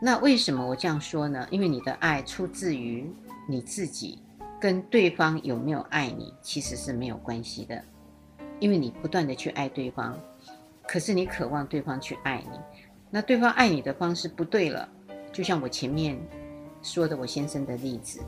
[0.00, 1.44] 那为什么我这样说呢？
[1.50, 3.10] 因为你的爱出自于
[3.48, 4.20] 你自己，
[4.60, 7.82] 跟对方有没有爱你其实是没有关系的。
[8.60, 10.16] 因为你不断的去爱对方，
[10.86, 12.60] 可是你渴望对方去爱你，
[13.10, 14.88] 那对方爱你的方式不对了。
[15.32, 16.16] 就像我前面
[16.80, 18.20] 说的，我先生的例子，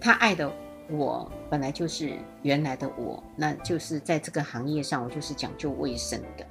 [0.00, 0.48] 他爱的
[0.88, 2.12] 我本来就是
[2.42, 6.46] 原来的我，那就是在这个行业上，我就是讲究卫生的。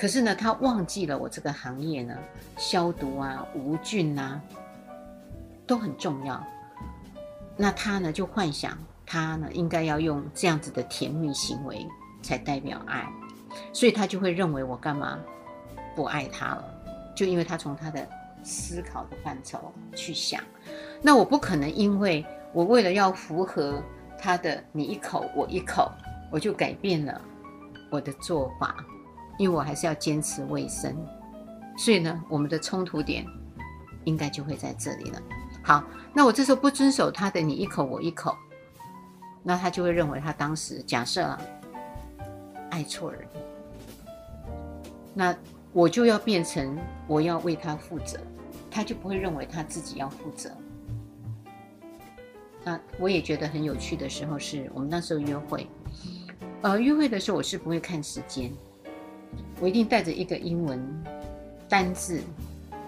[0.00, 2.16] 可是呢，他忘记了我这个行业呢，
[2.56, 4.40] 消毒啊、无菌啊，
[5.66, 6.42] 都很重要。
[7.54, 11.86] 那他呢，就幻想他呢，应该要用这样子的甜蜜行为
[12.22, 13.06] 才代表爱，
[13.74, 15.18] 所以他就会认为我干嘛
[15.94, 16.64] 不爱他了？
[17.14, 18.08] 就因为他从他的
[18.42, 20.42] 思考的范畴去想，
[21.02, 23.82] 那我不可能因为我为了要符合
[24.18, 25.92] 他的你一口我一口，
[26.32, 27.20] 我就改变了
[27.90, 28.82] 我的做法。
[29.40, 30.94] 因为我还是要坚持卫生，
[31.78, 33.24] 所以呢，我们的冲突点
[34.04, 35.22] 应该就会在这里了。
[35.62, 38.36] 好，那我这时候不遵守他的你一口我一口，
[39.42, 41.40] 那他就会认为他当时假设啊，
[42.70, 43.26] 爱错人，
[45.14, 45.34] 那
[45.72, 48.20] 我就要变成我要为他负责，
[48.70, 50.50] 他就不会认为他自己要负责。
[52.62, 55.66] 那我也觉得很有趣的时候是我们那时候约会，
[56.60, 58.52] 呃，约会的时候我是不会看时间。
[59.60, 60.80] 我一定带着一个英文
[61.68, 62.20] 单字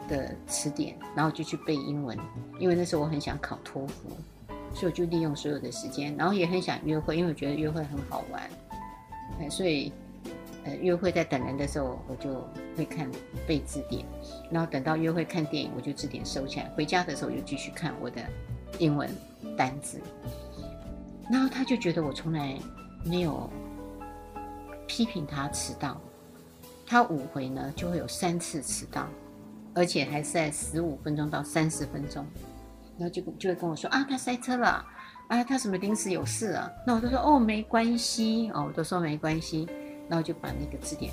[0.08, 2.18] 的词典，然后就去背英文。
[2.58, 4.08] 因为那时候我很想考托福，
[4.74, 9.50] 所以我就利用所有的时间，然后也很想约会，因为我觉得约会很好玩。
[9.50, 9.92] 所以
[10.64, 12.42] 呃，约会在等人的时候，我就
[12.76, 13.10] 会看
[13.46, 14.04] 背字典，
[14.50, 16.66] 然后等到约会看电影，我就字典收起来。
[16.76, 18.22] 回家的时候又继续看我的
[18.78, 19.10] 英文
[19.56, 20.00] 单字，
[21.30, 22.56] 然后他就觉得我从来
[23.04, 23.50] 没有
[24.86, 26.00] 批评他迟到。
[26.92, 29.08] 他五回呢，就会有三次迟到，
[29.72, 32.22] 而且还是在十五分钟到三十分钟，
[32.98, 34.84] 然后就就会跟我说啊，他塞车了，
[35.28, 39.66] 啊，他什么临时有事啊，那我都说哦，没关系哦，我都说没关系，
[40.06, 41.10] 然后就把那个字典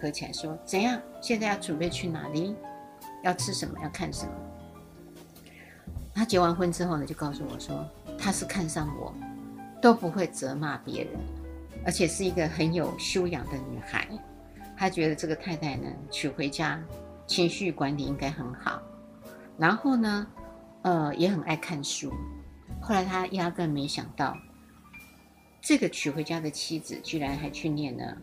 [0.00, 1.00] 合起来说，怎样？
[1.20, 2.54] 现在要准备去哪里？
[3.24, 3.76] 要吃什么？
[3.82, 4.32] 要看什么？
[6.14, 7.84] 他结完婚之后呢，就告诉我说，
[8.16, 9.12] 他是看上我，
[9.82, 11.12] 都不会责骂别人，
[11.84, 14.06] 而且是一个很有修养的女孩。
[14.76, 16.82] 他觉得这个太太呢，娶回家，
[17.26, 18.82] 情绪管理应该很好，
[19.56, 20.26] 然后呢，
[20.82, 22.12] 呃，也很爱看书。
[22.82, 24.36] 后来他压根没想到，
[25.62, 28.16] 这个娶回家的妻子居然还去念了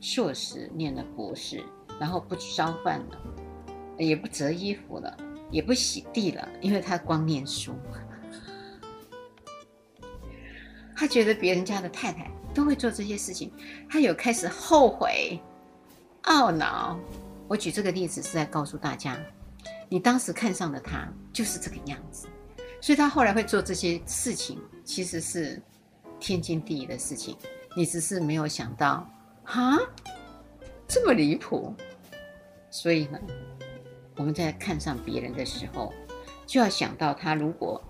[0.00, 1.62] 硕士，念了博士，
[2.00, 3.20] 然后不烧饭了，
[3.98, 5.14] 也不折衣服了，
[5.50, 7.74] 也不洗地了，因为他光念书。
[10.96, 13.52] 他觉得别人家的太太都会做这些事情，
[13.88, 15.38] 他有开始后悔。
[16.28, 16.98] 懊恼，
[17.48, 19.16] 我举这个例子是在告诉大家，
[19.88, 22.28] 你当时看上的他就是这个样子，
[22.82, 25.60] 所以他后来会做这些事情，其实是
[26.20, 27.34] 天经地义的事情。
[27.74, 29.08] 你只是没有想到，
[29.44, 29.78] 哈，
[30.86, 31.74] 这么离谱。
[32.70, 33.18] 所以呢，
[34.16, 35.94] 我们在看上别人的时候，
[36.46, 37.82] 就要想到他如果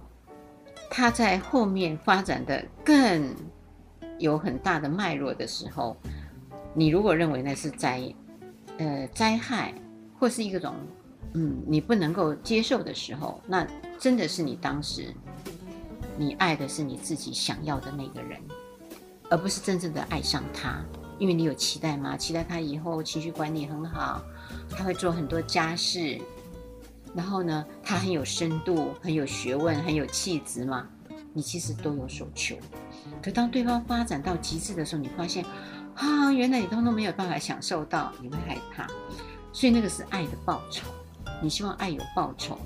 [0.89, 3.35] 他在后面发展的更
[4.19, 5.97] 有很大的脉络的时候，
[6.75, 8.15] 你如果认为那是灾，
[8.79, 9.75] 呃，灾害
[10.19, 10.75] 或是一种，
[11.35, 13.67] 嗯，你不能够接受的时候，那
[13.99, 15.13] 真的是你当时
[16.17, 18.41] 你爱的是你自己想要的那个人，
[19.29, 20.83] 而不是真正的爱上他，
[21.19, 22.17] 因为你有期待吗？
[22.17, 24.23] 期待他以后情绪管理很好，
[24.71, 26.19] 他会做很多家事。
[27.15, 30.87] 然后呢，他很有深度，很有学问，很有气质嘛。
[31.35, 32.57] 你其实都有所求，
[33.23, 35.45] 可当对方发展到极致的时候，你发现，
[35.99, 38.87] 啊，原来你通通没有办法享受到，你会害怕。
[39.53, 40.87] 所以那个是爱的报酬，
[41.43, 42.57] 你希望爱有报酬，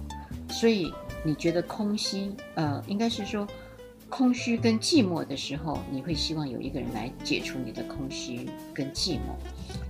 [0.51, 0.93] 所以
[1.25, 3.47] 你觉得空虚，呃，应该是说
[4.11, 9.35] 空虚跟寂寞的时候，你会希望有一个人来解除你的空虚跟寂寞，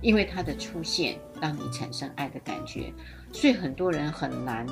[0.01, 2.93] 因为他的出现让你产生爱的感觉。
[3.33, 4.65] 所以很多人很难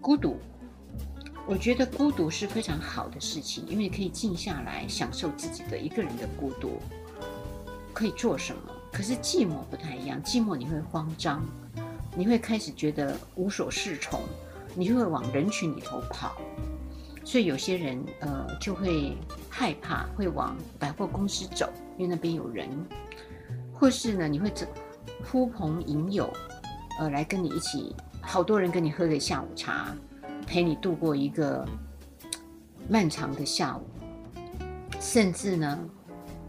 [0.00, 0.36] 孤独。
[1.50, 6.80] 我觉得孤独是非常好的事情，因为可以静下来享受自己的一个人的孤独。
[7.92, 8.62] 可以做什么？
[8.92, 11.44] 可是寂寞不太一样，寂寞你会慌张，
[12.14, 14.20] 你会开始觉得无所适从，
[14.76, 16.36] 你就会往人群里头跑。
[17.24, 19.16] 所以有些人呃就会
[19.48, 22.68] 害怕，会往百货公司走，因为那边有人，
[23.74, 24.64] 或是呢你会走。
[25.28, 26.32] 呼朋引友，
[27.00, 29.92] 呃，来跟你一起，好多人跟你喝个下午茶，
[30.50, 31.64] 陪你度过一个
[32.88, 33.82] 漫长的下午。
[34.98, 35.78] 甚至呢，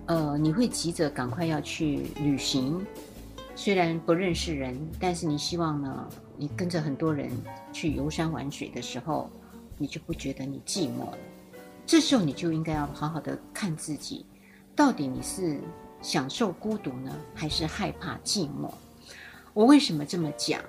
[0.07, 2.83] 呃，你会急着赶快要去旅行，
[3.55, 7.29] 虽然不认识人，但是你希望呢，你跟着很多人
[7.71, 9.29] 去游山玩水的时候，
[9.77, 11.17] 你就不觉得你寂寞了。
[11.85, 14.25] 这时候你就应该要好好的看自己，
[14.75, 15.59] 到底你是。
[16.03, 18.71] 享受孤独呢，还是害怕寂寞？
[19.53, 20.59] 我为什么这么讲？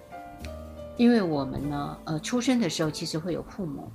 [1.03, 3.91] 因为我们呢，呃，出生的时候其实会有父母，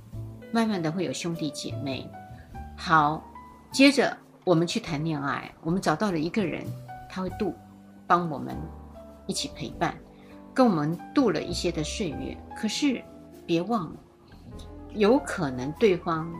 [0.52, 2.06] 慢慢的会有兄弟姐妹。
[2.76, 3.24] 好，
[3.72, 6.62] 接着我们去谈恋爱，我们找到了一个人，
[7.08, 7.54] 他会度，
[8.06, 8.54] 帮我们
[9.26, 9.96] 一起陪伴，
[10.52, 12.36] 跟我们度了一些的岁月。
[12.54, 13.02] 可是
[13.46, 13.96] 别忘了，
[14.92, 16.30] 有可能对方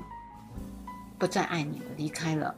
[1.17, 2.55] 不再爱你了，离开了。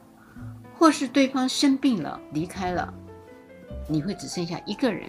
[0.76, 2.92] 或是对方生病了离开了，
[3.88, 5.08] 你会只剩下一个人。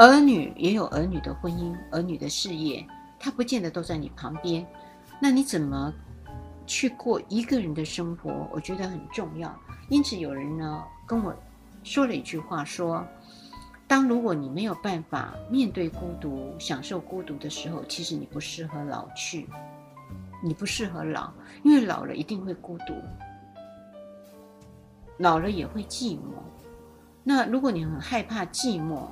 [0.00, 2.82] 儿女也有儿女的婚姻，儿女的事业，
[3.18, 4.66] 他不见得都在你旁边。
[5.20, 5.92] 那你怎么
[6.66, 8.48] 去过一个人的生活？
[8.50, 9.54] 我觉得很重要。
[9.90, 11.36] 因此有人呢跟我
[11.84, 13.06] 说了一句话说，
[13.86, 19.46] 当如果你没有办法面对孤独、享受孤独的时候，其实你不适合老去，
[20.42, 21.30] 你不适合老，
[21.62, 22.94] 因为老了一定会孤独。
[25.18, 26.40] 老了也会寂寞，
[27.22, 29.06] 那如果你很害怕寂寞，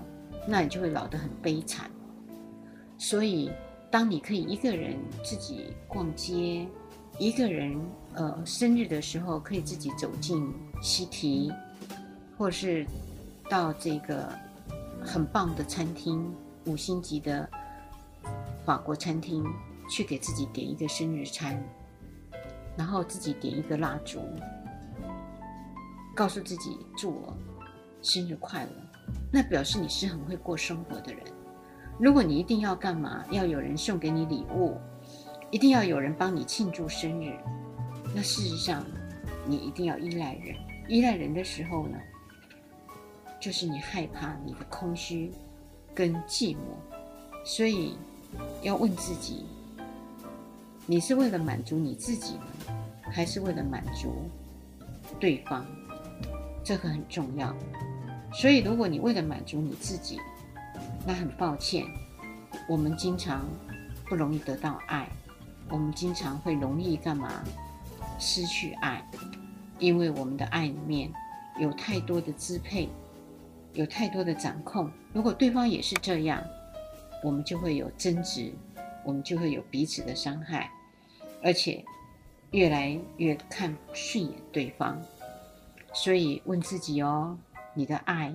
[0.51, 1.91] 那你就会老得很悲惨。
[2.97, 3.53] 所以，
[3.91, 6.67] 当你可以一个人自己逛街，
[7.19, 7.79] 一个人
[8.15, 11.53] 呃生日的时候可以自己走进西提，
[12.39, 12.87] 或是
[13.49, 14.33] 到这个
[15.05, 16.35] 很棒的餐厅，
[16.65, 17.49] 五星级的
[18.65, 19.45] 法国餐厅，
[19.91, 21.63] 去给自己点一个生日餐，
[22.75, 24.21] 然后自己点一个蜡烛。
[26.17, 27.37] 告诉自己祝我
[28.03, 28.71] 生日快乐，
[29.31, 31.23] 那表示你是很会过生活的人。
[31.99, 34.77] 如果你一定要干嘛，要有人送给你礼物，
[35.51, 37.37] 一定要有人帮你庆祝生日，
[38.15, 38.85] 那事实上
[39.47, 40.55] 你一定要依赖人。
[40.89, 41.99] 依赖人的时候呢，
[43.41, 45.33] 就是你害怕你的空虚
[45.95, 46.59] 跟寂寞。
[47.45, 47.97] 所以
[48.63, 49.45] 要问自己，
[50.87, 52.75] 你是为了满足你自己呢，
[53.11, 54.15] 还是为了满足
[55.19, 55.65] 对方？
[56.63, 57.55] 这个很重要，
[58.33, 60.21] 所以如果你为了满足你自己，
[61.07, 61.85] 那很抱歉，
[62.69, 63.45] 我们经常
[64.07, 65.09] 不容易得到爱，
[65.69, 67.43] 我们经常会容易干嘛？
[68.19, 69.03] 失去爱，
[69.79, 71.11] 因为我们的爱里面
[71.59, 72.89] 有太多的支配，
[73.75, 74.91] 有太多的掌控。
[75.13, 76.43] 如果对方也是这样，
[77.23, 78.53] 我们就会有争执，
[79.05, 80.71] 我们就会有彼此的伤害，
[81.43, 81.85] 而且
[82.51, 85.01] 越来越看不顺眼对方。
[85.95, 87.37] 所以问自己哦，
[87.79, 88.35] 你的爱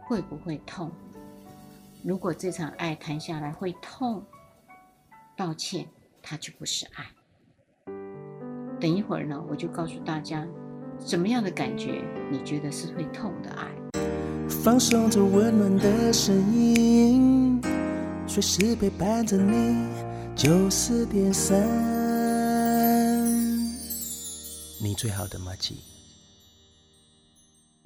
[0.00, 0.90] 会不会痛？
[2.02, 4.20] 如果这场爱谈下来会痛，
[5.36, 5.86] 抱歉，
[6.20, 7.06] 它就不是爱。
[8.80, 10.44] 等一会儿呢，我就告诉大家，
[10.98, 12.02] 什么样的感觉
[12.32, 13.68] 你觉得是会痛的爱？
[14.48, 17.62] 放松着温暖的声音，
[18.26, 19.86] 随时陪伴着你，
[20.34, 21.64] 九四点三，
[24.82, 25.76] 你最好的麻吉。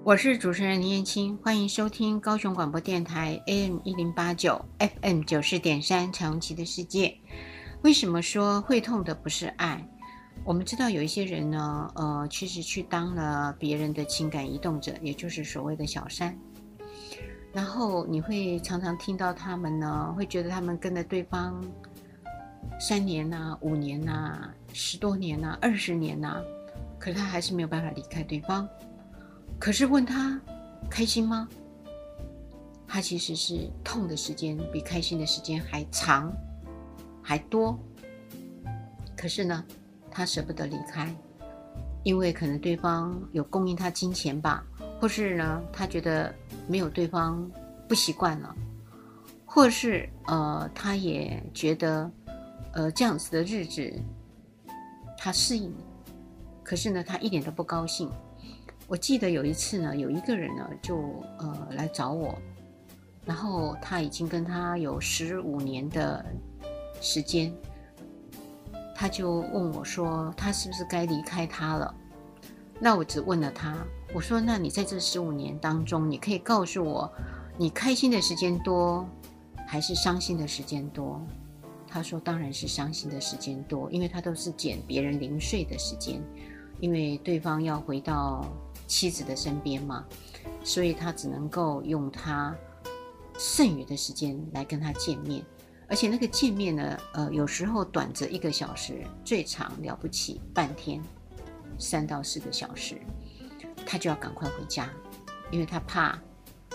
[0.04, 7.16] 我是主持人林燕青，欢迎收听高雄广播电台 AM 一零八九 FM 九四点三彩虹旗的世界。
[7.82, 9.80] 为什么说会痛的不是爱？
[10.44, 16.36] 我们知道有一些人呢，呃，其实去当了别人的情感移动者，也就是所谓的小三。
[17.52, 21.62] 然后你会常常听到他们呢，会觉得他们跟着对方
[22.80, 26.42] 三年呐、五年呐、十多年呐、二十年呐、
[26.98, 28.68] 可是他还是没有办法离开对方。
[29.62, 30.40] 可是问他
[30.90, 31.48] 开心吗？
[32.84, 36.32] 他其实是痛的时间比开心的时间还长。
[37.22, 37.78] 还多，
[39.16, 39.64] 可是呢，
[40.10, 41.14] 他舍不得离开，
[42.02, 44.66] 因为可能对方有供应他金钱吧，
[45.00, 46.34] 或是呢，他觉得
[46.66, 47.48] 没有对方
[47.88, 48.52] 不习惯了，
[49.46, 52.10] 或是呃，他也觉得
[52.72, 53.94] 呃这样子的日子
[55.16, 55.72] 他适应，
[56.64, 58.10] 可是呢，他一点都不高兴。
[58.86, 60.98] 我记得有一次呢，有一个人呢就
[61.38, 62.38] 呃来找我，
[63.24, 66.24] 然后他已经跟他有十五年的。
[67.04, 67.52] 时间，
[68.94, 71.92] 他就问我说：“他是不是该离开他了？”
[72.78, 73.76] 那我只问了他，
[74.14, 77.12] 我说：“那你在这十五年当中，你可以告诉我，
[77.58, 79.04] 你开心的时间多，
[79.66, 81.20] 还是伤心的时间多？”
[81.90, 86.22] 他说：“当然是伤心的时间多，因为他都是捡别人零碎的时间，
[86.78, 88.46] 因为对方要回到
[88.92, 90.04] 妻子的身边嘛，
[90.62, 92.54] 所以他只能够用他
[93.38, 95.42] 剩余的时间来跟他见面。”
[95.88, 101.02] 而且那个见面呢，呃，有时候短则一个小时，最长了不起半天，
[101.78, 103.00] 三到四个小时，
[103.86, 104.90] 他就要赶快回家，
[105.50, 106.18] 因为他怕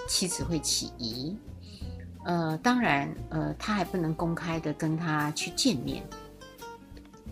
[0.07, 1.37] 妻子会起疑。
[2.25, 6.03] 呃，当然，呃，他还不能公开的跟他去见面，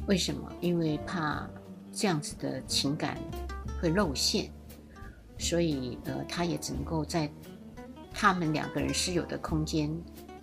[0.06, 0.48] 为什么？
[0.62, 1.50] 因为怕
[1.92, 3.18] 这样子的情感
[3.82, 4.52] 会露馅，
[5.38, 7.30] 所以呃，他也只能够在
[8.14, 9.90] 他们两个人私有的空间。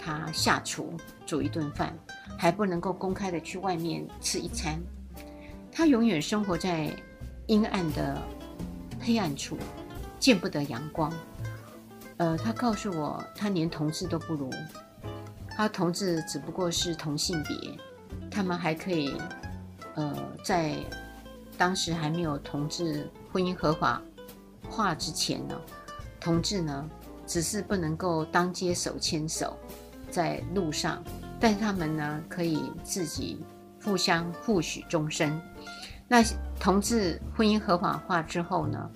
[0.05, 1.97] 他下厨煮一顿饭，
[2.37, 4.81] 还不能够公开的去外面吃一餐。
[5.71, 6.93] 他永远生活在
[7.47, 8.21] 阴暗的
[9.01, 9.57] 黑暗处，
[10.19, 11.13] 见不得阳光。
[12.17, 14.51] 呃，他告诉我，他连同志都不如。
[15.49, 17.57] 他同志只不过是同性别，
[18.29, 19.15] 他们还可以，
[19.95, 20.75] 呃，在
[21.57, 24.03] 当时还没有同志婚姻合法
[24.73, 25.61] 化之前呢，
[26.19, 26.89] 同志呢
[27.27, 29.57] 只是不能够当街手牵手。
[30.11, 31.03] 在路上，
[31.41, 33.43] 但他们呢可以自己
[33.83, 35.41] 互相互许终身。
[36.07, 36.23] 那
[36.61, 38.91] 同志婚姻合法化之后呢，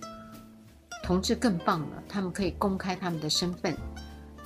[1.03, 3.75] 同志更棒了，他们可以公开他们的身份，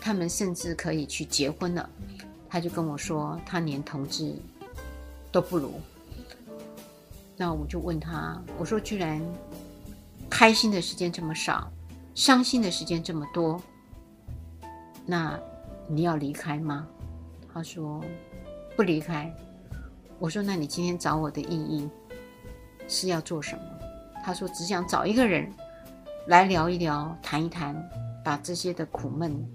[0.00, 1.90] 他们甚至可以去结婚了。
[2.48, 4.36] 他就跟我说，他连同志
[5.32, 5.80] 都不如。
[7.36, 9.20] 那我就问他，我说居然
[10.40, 11.70] 开心的时间这么少，
[12.14, 13.60] 伤心的时间这么多，
[15.04, 15.38] 那？
[15.86, 16.88] 你要离开吗？
[17.52, 18.02] 他说
[18.74, 19.30] 不离开。
[20.18, 21.86] 我说那你今天找我的意义
[22.88, 23.62] 是要做什么？
[24.24, 25.46] 他说只想找一个人
[26.26, 27.76] 来聊一聊、谈一谈，
[28.24, 29.46] 把这些的苦闷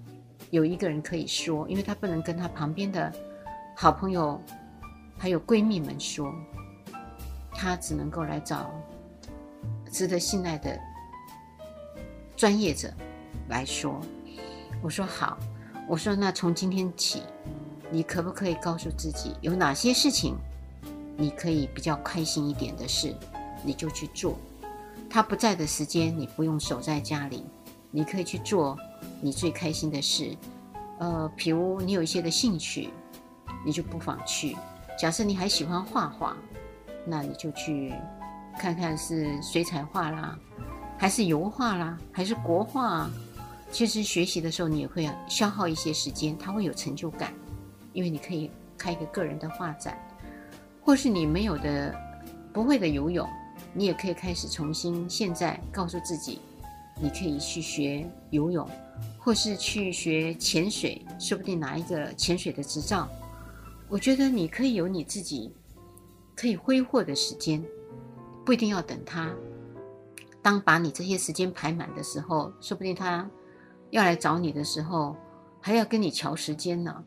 [0.51, 3.11] 有一个人可以说，因为他不能跟他旁边的
[3.75, 4.39] 好朋友
[5.17, 6.31] 还有闺蜜们说，
[7.55, 8.69] 他只能够来找
[9.95, 10.77] 值得信赖的
[12.35, 12.93] 专业者
[13.47, 14.01] 来说。
[14.81, 15.37] 我说好。
[15.87, 17.21] 我说：“那从今天起，
[17.91, 20.35] 你可不可以告诉自己，有哪些事情
[21.15, 23.15] 你可以比较开心一点的事，
[23.63, 24.35] 你就去做。
[25.07, 27.45] 他不在的时间，你不用守在家里，
[27.91, 28.75] 你可以去做
[29.21, 30.35] 你最开心的事。
[30.97, 32.89] 呃，比如你有一些的兴趣，
[33.63, 34.57] 你就不妨去。
[34.99, 36.35] 假设你还喜欢画画，
[37.05, 37.93] 那你就去
[38.59, 40.37] 看看是水彩画啦，
[40.97, 43.09] 还是油画啦，还是国画。”
[43.71, 47.33] 其实学习的时候，你也会消耗一些时间，它会有成就感，
[47.91, 49.97] 因为你可以开一个个人的画展，
[50.81, 51.93] 或是你没有的、
[52.53, 53.27] 不会的游泳，
[53.73, 55.09] 你也可以开始重新。
[55.09, 56.39] 现在告诉自己，
[57.01, 58.65] 你可以去学游泳，
[59.19, 63.09] 或是去学潜水，说不定拿一个潜水的执照。
[63.89, 65.51] 我觉得你可以有你自己
[66.33, 67.61] 可以挥霍的时间，
[68.45, 69.33] 不一定要等他。
[70.41, 73.27] 当把你这些时间排满的时候，说不定他。
[73.91, 75.15] 要来找你的时候，
[75.61, 77.03] 还要跟你瞧时间呢，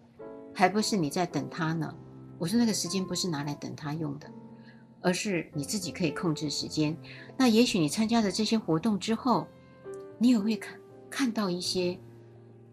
[0.55, 1.95] 还不是你在等他呢？
[2.39, 4.30] 我说那个时间不是拿来等他用的，
[5.01, 6.97] 而是你自己可以控制时间。
[7.36, 9.47] 那也许你参加了这些活动之后，
[10.18, 10.80] 你也会看
[11.11, 11.99] 看到一些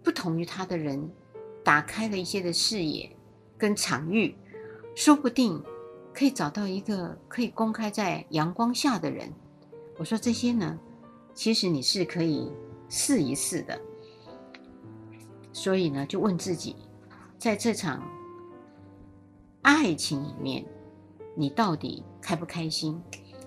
[0.04, 1.10] 不同于他的人，
[1.64, 3.16] 打开了一些的视野
[3.58, 4.36] 跟场域，
[4.96, 5.62] 说不定
[6.16, 9.30] 可以找到一个可以公开在阳光下的人。
[9.98, 10.80] 我说这些呢，
[11.34, 12.50] 其实你是可以
[12.88, 13.78] 试一试的。
[15.52, 16.76] 所以呢，就问自己，
[17.38, 18.02] 在这场
[19.62, 20.66] 爱情里面，
[21.36, 23.02] 你到底开不开心？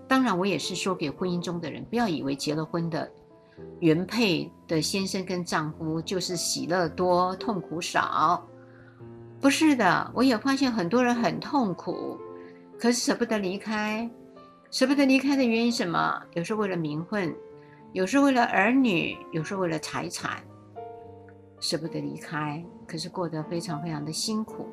[0.07, 3.11] 当然，我也是说给婚姻中的人，不要以为结了婚的
[3.81, 8.47] 原配的先生跟丈夫就是喜乐多、痛苦少。
[9.41, 12.19] 不是的，我也发现很多人很痛苦，
[12.79, 14.09] 可是舍不得离开。
[14.71, 16.23] 舍不得离开的原因什么？
[16.35, 17.35] 有时候为了名分，
[17.93, 20.43] 有时候为了儿女，有时候为了财产，
[21.59, 24.67] 舍不得离开，可是过得非常非常的辛苦。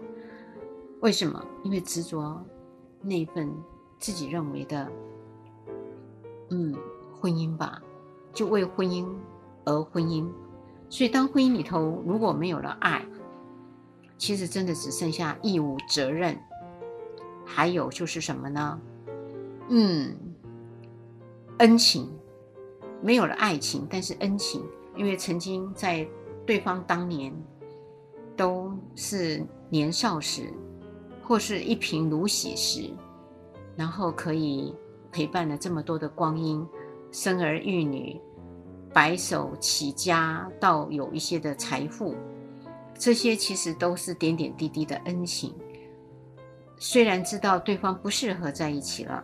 [1.02, 1.42] 为什么？
[1.64, 2.44] 因为执着
[3.02, 3.50] 那份
[4.00, 4.92] 自己认为的。
[6.52, 6.76] 嗯，
[7.20, 7.82] 婚姻吧，
[8.34, 9.08] 就为婚姻
[9.64, 10.30] 而婚姻，
[10.90, 13.04] 所以当婚姻里头如果没有了爱，
[14.18, 16.38] 其实真的只剩下义务、责任，
[17.46, 18.82] 还有就是什么呢？
[19.70, 20.16] 嗯，
[21.60, 22.10] 恩情，
[23.02, 24.64] 没有了爱情，但是恩情，
[24.96, 26.08] 因为曾经在
[26.46, 27.34] 对方当年
[28.36, 30.52] 都是年少时，
[31.24, 32.90] 或是一贫如洗时，
[33.76, 34.76] 然后可以。
[35.12, 36.68] 陪伴了这么多的光阴，
[37.10, 38.20] 生儿育女，
[38.94, 42.14] 白手起家，到有一些的财富，
[43.00, 45.56] 这些其实都是点点滴滴的恩情。
[46.78, 49.24] 虽然知道对方不适合在一起了，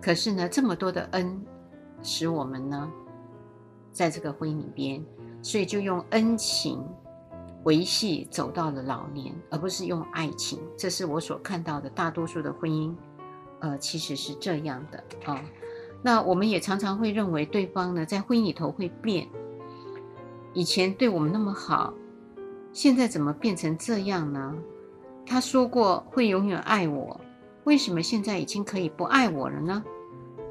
[0.00, 1.40] 可是呢，这么多的恩，
[2.02, 2.90] 使我们呢，
[3.92, 5.04] 在这个婚姻里边，
[5.42, 6.84] 所以就用恩情
[7.64, 10.58] 维系走到了老年，而不是用爱情。
[10.76, 12.94] 这是我所看到的大多数的婚姻。
[13.60, 15.42] 呃，其实是这样的啊、
[16.00, 19.28] 那我们也常常会认为对方呢，在婚姻里头会变。
[20.54, 21.92] 以前对我们那么好，
[22.72, 24.54] 现在怎么变成这样呢？
[25.28, 27.20] 他说过会永远爱我，
[27.64, 29.84] 为什么现在已经可以不爱我了呢？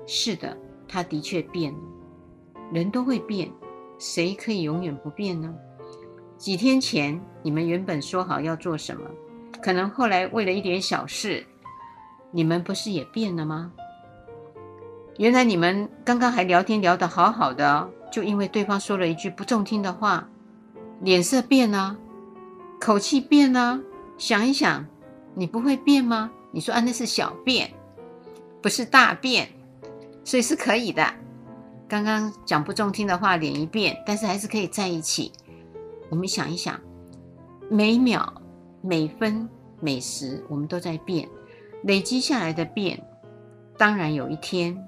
[0.05, 0.55] 是的，
[0.87, 1.79] 他的确变了。
[2.71, 3.51] 人都会变，
[3.97, 5.53] 谁可以永远不变呢？
[6.37, 9.09] 几天前你们原本说好要做什么，
[9.61, 11.43] 可能后来为了一点小事。
[12.29, 13.71] 你们不是也变了吗？
[15.17, 20.29] 原来你们刚刚还聊天聊得好好的，就因为对方说了一句不中听的话，
[21.01, 21.97] 脸色变了，
[22.79, 23.79] 口气变了。
[24.17, 24.85] 想一想，
[25.35, 26.31] 你不会变吗？
[26.51, 27.71] 你说啊，那是小变，
[28.61, 29.47] 不是大变，
[30.23, 31.05] 所以是可以的。
[31.87, 35.31] 刚刚讲不中听的话，脸一变，但是还是可以在一起。
[36.09, 36.79] 我们想一想，
[37.69, 38.41] 每秒、
[38.81, 39.47] 每分、
[39.79, 41.29] 每时，我们都在变。
[41.83, 43.01] 累积下来的变，
[43.77, 44.83] 当然有一天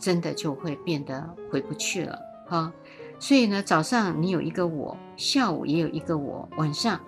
[0.00, 2.18] 真的就会变得回不去了
[2.48, 2.72] 哈。
[3.18, 6.98] 所以呢，早上你有一个我，下午也有一个我，晚上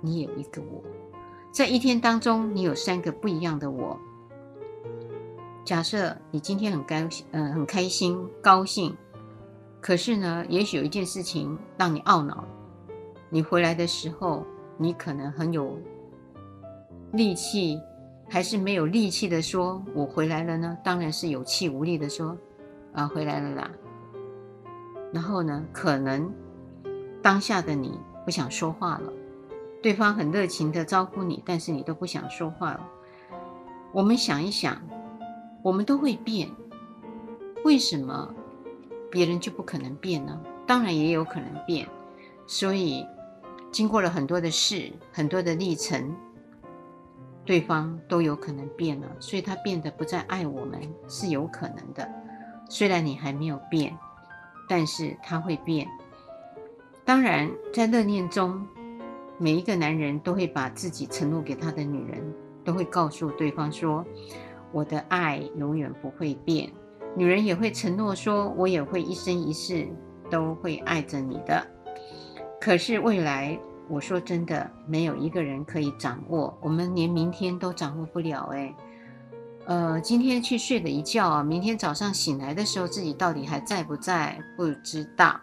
[0.00, 0.82] 你有一个我，
[1.52, 3.98] 在一天当中你有三个不一样的我。
[5.64, 8.96] 假设你今天很高兴，嗯、很开心、高兴，
[9.80, 12.44] 可是呢，也许有一件事情让你懊恼。
[13.30, 14.44] 你回来的时候，
[14.76, 15.78] 你可能很有
[17.12, 17.80] 力气。
[18.30, 20.76] 还是没有力气的说，我回来了呢？
[20.84, 22.36] 当然是有气无力的说，
[22.92, 23.70] 啊，回来了啦。
[25.14, 26.30] 然后呢，可能
[27.22, 29.10] 当下的你不想说话了，
[29.80, 32.80] 对方很热情的招呼你，但是你都不想说话了。
[33.92, 34.80] 我们想一想，
[35.62, 36.48] 我们都会变，
[37.64, 38.34] 为什么
[39.10, 40.38] 别人就不可能变呢？
[40.66, 41.88] 当然也有可能变，
[42.46, 43.06] 所以
[43.70, 46.14] 经过了很多的事，很多的历程。
[47.44, 52.06] 对方都有可能变了，所以他变得不再爱我们是有可能的。
[52.68, 53.96] 虽然你还没有变，
[54.68, 55.88] 但是他会变。
[57.06, 58.66] 当然，在热恋中，
[59.38, 62.22] 每一个男人都会把自己承诺给他的女人，
[62.64, 64.04] 都会告诉对方说
[64.72, 66.70] ：“我的爱永远不会变。”
[67.16, 69.88] 女人也会承诺说：“我也会一生一世
[70.30, 71.66] 都会爱着你的。”
[72.60, 73.58] 可是未来。
[73.90, 78.50] 我说真的，没有一个人可以掌握，我们连明天都掌握不了。
[78.52, 78.74] 哎，
[79.64, 84.38] 呃，今天去睡了一觉啊，明天早上醒来的时候，自己到底还在不在？
[84.58, 85.40] 不知道。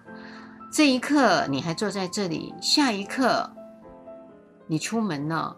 [0.72, 3.52] 这一刻你还坐在这里，下一刻
[4.68, 5.56] 你出门了，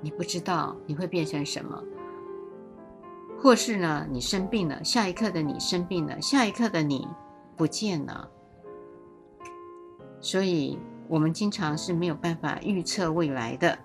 [0.00, 1.82] 你不知道你会变成什么。
[3.40, 7.06] 或是呢，你生病了，下一刻的你生病了，下一刻的你
[7.56, 8.28] 不见了。
[10.20, 10.78] 所以。
[11.08, 13.78] 我们经常是没有办法预测未来的。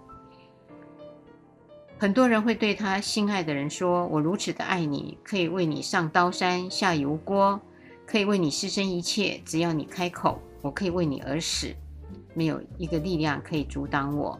[1.97, 7.59] 很多人会对他心爱的人说：“我如此的爱你，可以为你上刀山下油锅，
[8.05, 11.75] 可以为你牺牲一切，只要你开口，我可以为你而死，
[12.33, 14.39] 没有一个力量可以阻挡我。”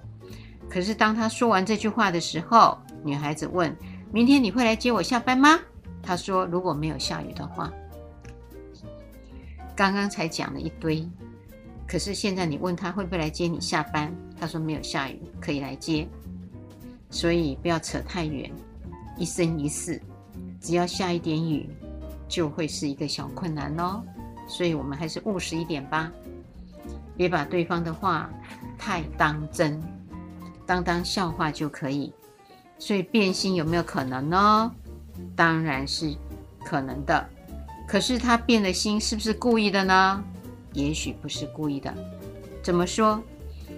[0.70, 3.76] 可是当他说完这句话的时候，女孩子问
[4.11, 5.59] ：“明天你会来接我下班吗？”
[6.03, 7.72] 他说：“如果没有下雨的话。”
[9.76, 11.07] 刚刚才讲了一堆。
[11.88, 16.05] 可是现在你问他会不会来接你下班，他说没有下雨，可以来接。
[17.09, 18.51] 所以不要扯太远，
[19.18, 20.01] 一生一世，
[20.59, 21.70] 只要下一点雨，
[22.28, 24.03] 就会是一个小困难哦。
[24.49, 26.11] 所以我们还是务实一点吧，
[27.15, 28.30] 别把对方的话
[28.78, 29.82] 太当真，
[30.68, 32.13] 当当笑话就可以。
[32.78, 34.72] 所以变心有没有可能呢？
[35.36, 36.15] 当然是
[36.63, 37.28] 可能的。
[37.88, 40.24] 可是他变了心，是不是故意的呢？
[40.74, 41.91] 也许不是故意的。
[42.61, 43.20] 怎么说？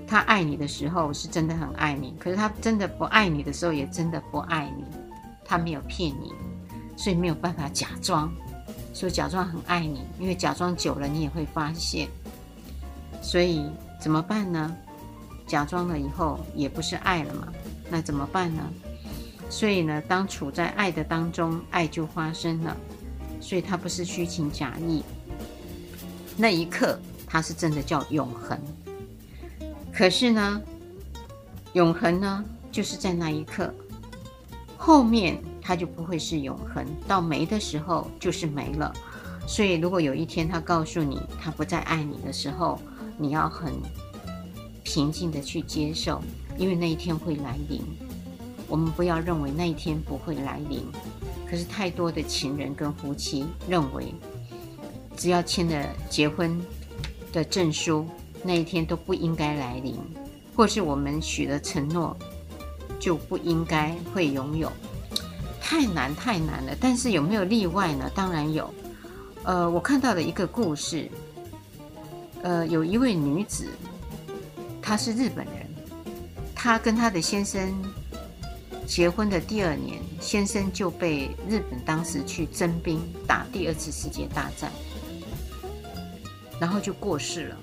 [0.05, 4.83] 他爱你的时候是真的很爱你，可是他真的不爱你的时候也真的不爱你。
[5.45, 6.33] 他没有骗你，
[6.97, 8.31] 所以没有办法假装，
[8.93, 12.07] 所以假装很爱你，因为假装久了你也会发现。
[13.21, 13.65] 所以
[14.01, 14.75] 怎么办呢？
[15.50, 17.47] 假装了以后也不是爱了嘛？
[17.89, 18.64] 那怎么办呢？
[19.50, 22.78] 所以呢，当处在爱的当中，爱就发生了。
[23.41, 25.04] 所以它不是虚情假意，
[26.38, 28.60] 那一刻它是真的叫永恒。
[29.91, 30.62] 可是呢，
[31.74, 33.74] 永恒呢，就是在那一刻，
[34.78, 38.93] 后面它就不会是永恒，到没的时候就是没了。
[39.47, 42.80] 所以如果有一天他告诉你他不再爱你的时候，
[43.18, 43.74] 你要很
[44.89, 46.19] 平静的去接受，
[46.57, 47.79] 因为那一天会来临。
[48.67, 50.83] 我们不要认为那一天不会来临。
[51.47, 54.11] 可是太多的情人跟夫妻认为，
[55.15, 56.59] 只要签了结婚
[57.31, 58.07] 的证书，
[58.41, 59.95] 那一天都不应该来临，
[60.55, 62.17] 或是我们许了承诺，
[62.99, 64.71] 就不应该会拥有。
[65.61, 66.75] 太难太难了。
[66.81, 68.09] 但是有没有例外呢？
[68.15, 68.73] 当然有。
[69.43, 71.07] 呃，我看到了一个故事，
[72.41, 73.67] 呃，有一位女子，
[74.89, 75.67] 她是日本人，
[76.55, 77.71] 她跟她的先生。
[78.87, 84.71] 结婚的第二年，先生就被日本当时去征兵打第二次世界大战，
[86.59, 87.57] 然后就过世了，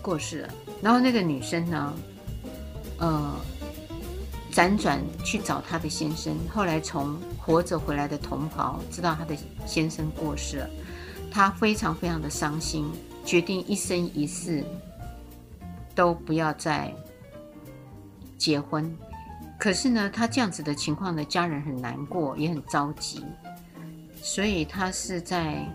[0.00, 0.48] 过世了。
[0.80, 1.94] 然后那个女生呢，
[2.96, 3.36] 呃，
[4.50, 9.36] 辗转去找她的先生，后来从活着回来的同袍知道她的
[9.66, 10.70] 先生过世了，
[11.30, 12.90] 她非常非常的伤心，
[13.22, 14.64] 决定一生一世
[15.98, 16.94] 都不要再
[18.36, 18.96] 结婚。
[19.58, 23.24] 可是呢，他这样子的情况呢，家人很难过，也很着急，
[24.22, 25.66] 所以他是在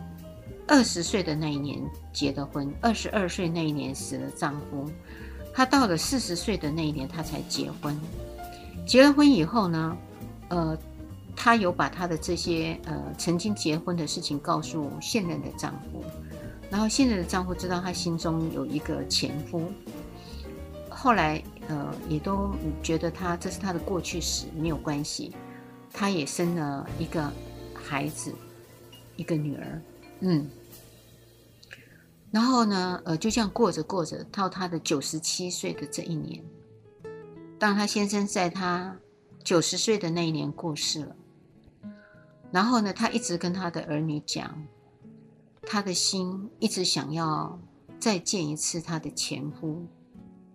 [0.65, 1.77] 二十岁的那一年
[2.13, 4.89] 结的婚，二十二岁那一年死了丈夫，
[5.53, 7.99] 他到了四十岁的那一年他才结婚。
[8.87, 9.97] 结了婚以后呢，
[10.47, 10.77] 呃，
[11.35, 16.01] 他有把他的这些呃曾经结婚的事情告诉现任的丈夫，
[16.69, 19.69] 然后现任的丈夫知道他心中有一个前夫，
[21.03, 21.43] 后来。
[21.69, 25.33] 呃，也都觉得他这是他的过去史，没有关系。
[25.93, 27.31] 他也生了一个
[27.73, 28.35] 孩子，
[29.15, 29.81] 一个女儿，
[30.19, 30.49] 嗯。
[32.31, 36.43] 然后呢，呃，就这样过着过着，到他的九十七岁的这一年，
[37.57, 38.97] 当他先生在他
[39.41, 41.15] 九十岁的那一年过世了。
[42.51, 44.67] 然后呢，他一直跟他的儿女讲，
[45.65, 47.57] 他的心一直想要
[48.01, 49.87] 再见一次他的前夫。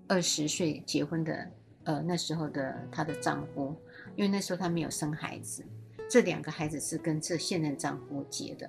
[0.08, 1.50] 二十岁结婚的，
[1.84, 3.76] 呃，那时候的她的丈夫，
[4.16, 5.62] 因为那时候她没有生孩子，
[6.08, 8.68] 这两个孩子是跟这现任丈夫结的。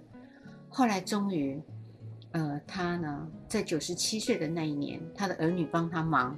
[0.68, 1.62] 后来终于，
[2.32, 6.38] 呃，她呢，在九十七岁的那一年，她的儿女帮她忙，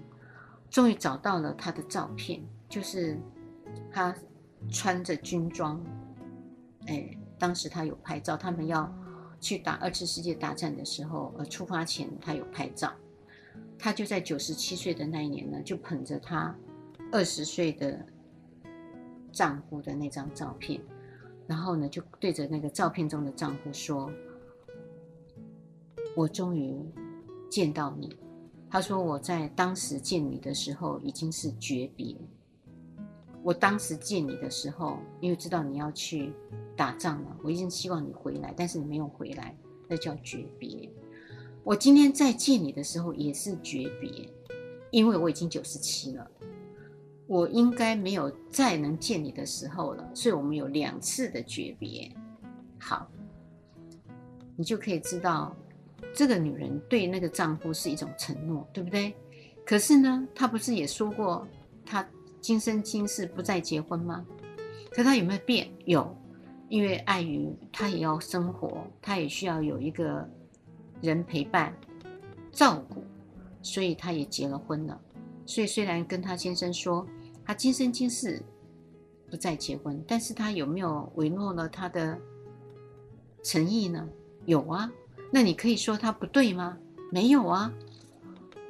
[0.70, 2.40] 终于找到了她的照片，
[2.70, 3.18] 就是
[3.92, 4.16] 她
[4.70, 5.84] 穿着军装，
[6.86, 8.94] 哎，当时她有拍照，他们要
[9.40, 12.94] 去打二次世界大战的时候，呃，出发前她有拍照。
[13.84, 16.56] 她就在九十七岁的那一年呢，就捧着她
[17.12, 18.06] 二十岁的
[19.32, 20.80] 丈夫的那张照片，
[21.48, 24.12] 然后呢，就对着那个照片中的丈夫说
[26.16, 26.80] ：“我终于
[27.50, 28.16] 见到你。”
[28.70, 32.16] 她说：“我在当时见你的时候已经是诀别。
[33.42, 36.32] 我当时见你的时候，因为知道你要去
[36.78, 39.58] 打仗了，我一直希望你回来，但是你没有回来，
[39.90, 40.88] 那叫诀别。”
[41.64, 44.28] 我今天再见你的时候也是诀别，
[44.90, 46.28] 因为我已经九十七了，
[47.28, 52.12] 我应该没有再能见你的时候了，所以我们有两次的诀别。
[52.80, 53.08] 好，
[54.56, 55.56] 你就可以知道，
[56.16, 59.14] 这个女人对那个丈夫是一种承诺，对不对？
[59.64, 61.48] 可是呢，她不是也说过，
[61.86, 62.06] 她
[62.42, 64.26] 今生今世不再结婚吗？
[64.90, 65.72] 可她有没有变？
[65.86, 66.18] 有，
[66.70, 70.28] 因为碍于她也要生活，她也需要有一个。
[71.02, 71.74] 人陪伴、
[72.52, 73.04] 照顾，
[73.62, 75.00] 所以她也结了婚了。
[75.46, 77.06] 所以虽然跟她先生说，
[77.46, 78.42] 她今生今世
[79.30, 82.18] 不再结婚，但是她有没有违诺了她的
[83.44, 84.08] 诚意呢？
[84.46, 84.92] 有啊。
[85.32, 86.78] 那你可以说她不对吗？
[87.12, 87.74] 没有啊。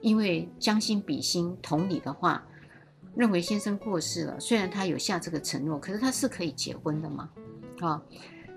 [0.01, 2.43] 因为将心比心，同理的话，
[3.13, 7.29] 认为先生过世了，虽然他有下这个承诺，可是他是可以结婚的嘛？
[7.81, 8.01] 啊，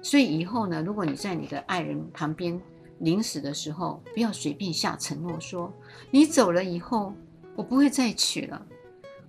[0.01, 2.59] 所以以后呢，如果你在你的爱人旁边
[2.99, 5.73] 临死的时候，不要随便下承诺说
[6.11, 7.13] 你走了以后
[7.57, 8.67] 我不会再娶了，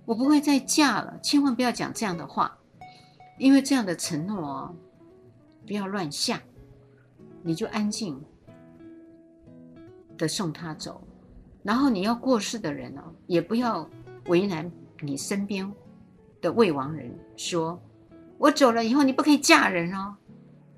[0.04, 2.58] 我不会再嫁了，千万不要讲这样的话，
[3.38, 4.74] 因为这样的承诺哦，
[5.66, 6.40] 不要乱下，
[7.42, 8.20] 你就安静
[10.16, 11.02] 的送他走。
[11.62, 13.88] 然后你要过世的人哦，也不要
[14.26, 15.70] 为难你身边
[16.40, 17.80] 的未亡人，说
[18.38, 20.16] 我走了以后你不可以嫁人哦，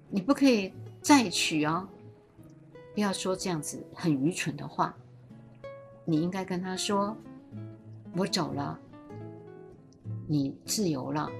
[0.09, 0.73] 你不可以
[1.03, 1.87] 再娶哦，
[2.99, 4.93] 不要说这样子很愚蠢的话。
[6.05, 7.17] 你应该跟他说，
[8.17, 8.77] 我走了，
[10.27, 11.31] 你自由了，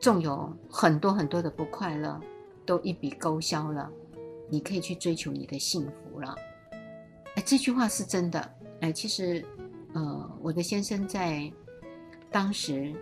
[0.00, 2.18] 纵有很多很多的不快乐，
[2.64, 3.92] 都一笔勾销了，
[4.48, 6.34] 你可以去追求你的幸福了。
[7.36, 8.54] 哎，这句话是真的。
[8.80, 9.44] 哎，其实，
[9.92, 11.52] 呃，我的先生在
[12.30, 12.94] 当时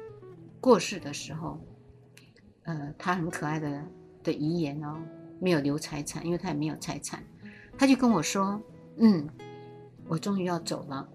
[0.61, 1.57] 过世的时候，
[2.65, 3.87] 呃，他很可爱的
[4.25, 5.01] 的遗言哦，
[5.39, 7.23] 没有留财产，因为他也没有财产，
[7.81, 8.61] 他就跟我说
[9.01, 9.27] ：“嗯，
[10.07, 11.09] 我终于要走了。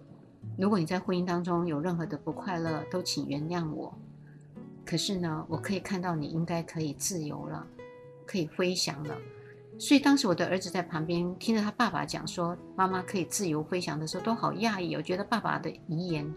[0.57, 3.95] 如果你在婚姻当中有任何的不快乐，都请原谅我。
[4.83, 7.67] 可是呢，我可以看到你应该可以自由了，
[8.25, 9.15] 可以飞翔了。”
[9.77, 14.95] 所以当时我的儿子在旁边听着他爸爸讲说妈妈可以自由飞翔的时候，都好讶异。
[14.95, 16.33] 我觉得爸爸的遗言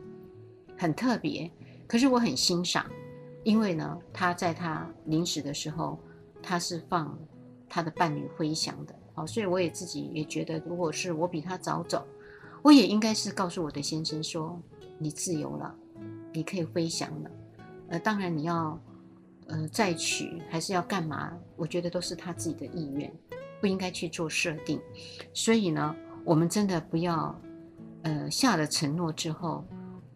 [0.76, 1.50] 很特别，
[1.86, 2.84] 可是我很欣赏，
[3.44, 5.98] 因为呢，他在他临死的时候，
[6.42, 7.18] 他是放
[7.66, 8.94] 他的伴侣飞翔的。
[9.18, 12.06] 好，所以我也自己也觉得，如果是我比他早走，
[12.62, 14.56] 我也应该是告诉我的先生说，
[14.96, 15.74] 你自由了，
[16.32, 17.30] 你可以飞翔了。
[17.88, 18.80] 呃，当然你要。
[19.50, 21.32] 呃，再娶还是要干嘛？
[21.56, 23.10] 我觉得都是他自己的意愿，
[23.62, 24.78] 不应该去做设定。
[25.32, 27.34] 所以呢，我们真的不要，
[28.02, 29.64] 呃，下了承诺之后，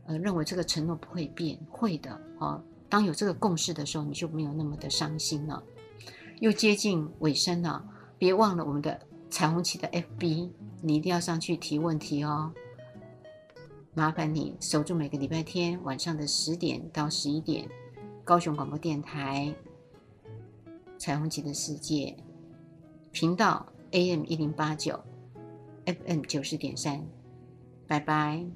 [0.04, 2.62] 呃，认为这个承诺不会变，会的啊。
[2.90, 5.62] 当有这个共识的时候，你就没有那么的伤心了。
[6.40, 7.82] 又接近尾声了，
[8.22, 9.00] 别忘了我们的
[9.30, 10.48] 彩虹旗的 FB，
[10.80, 12.52] 你一定要上去提问题哦。
[13.94, 17.68] 麻烦你守住每个礼拜天晚上的十点到十一点。
[18.22, 19.52] 高雄广播电台
[20.98, 22.16] 彩虹旗的世界
[23.10, 25.00] 频道 AM 一零八九
[25.84, 27.04] FM 九十点三，
[27.88, 28.46] 拜拜。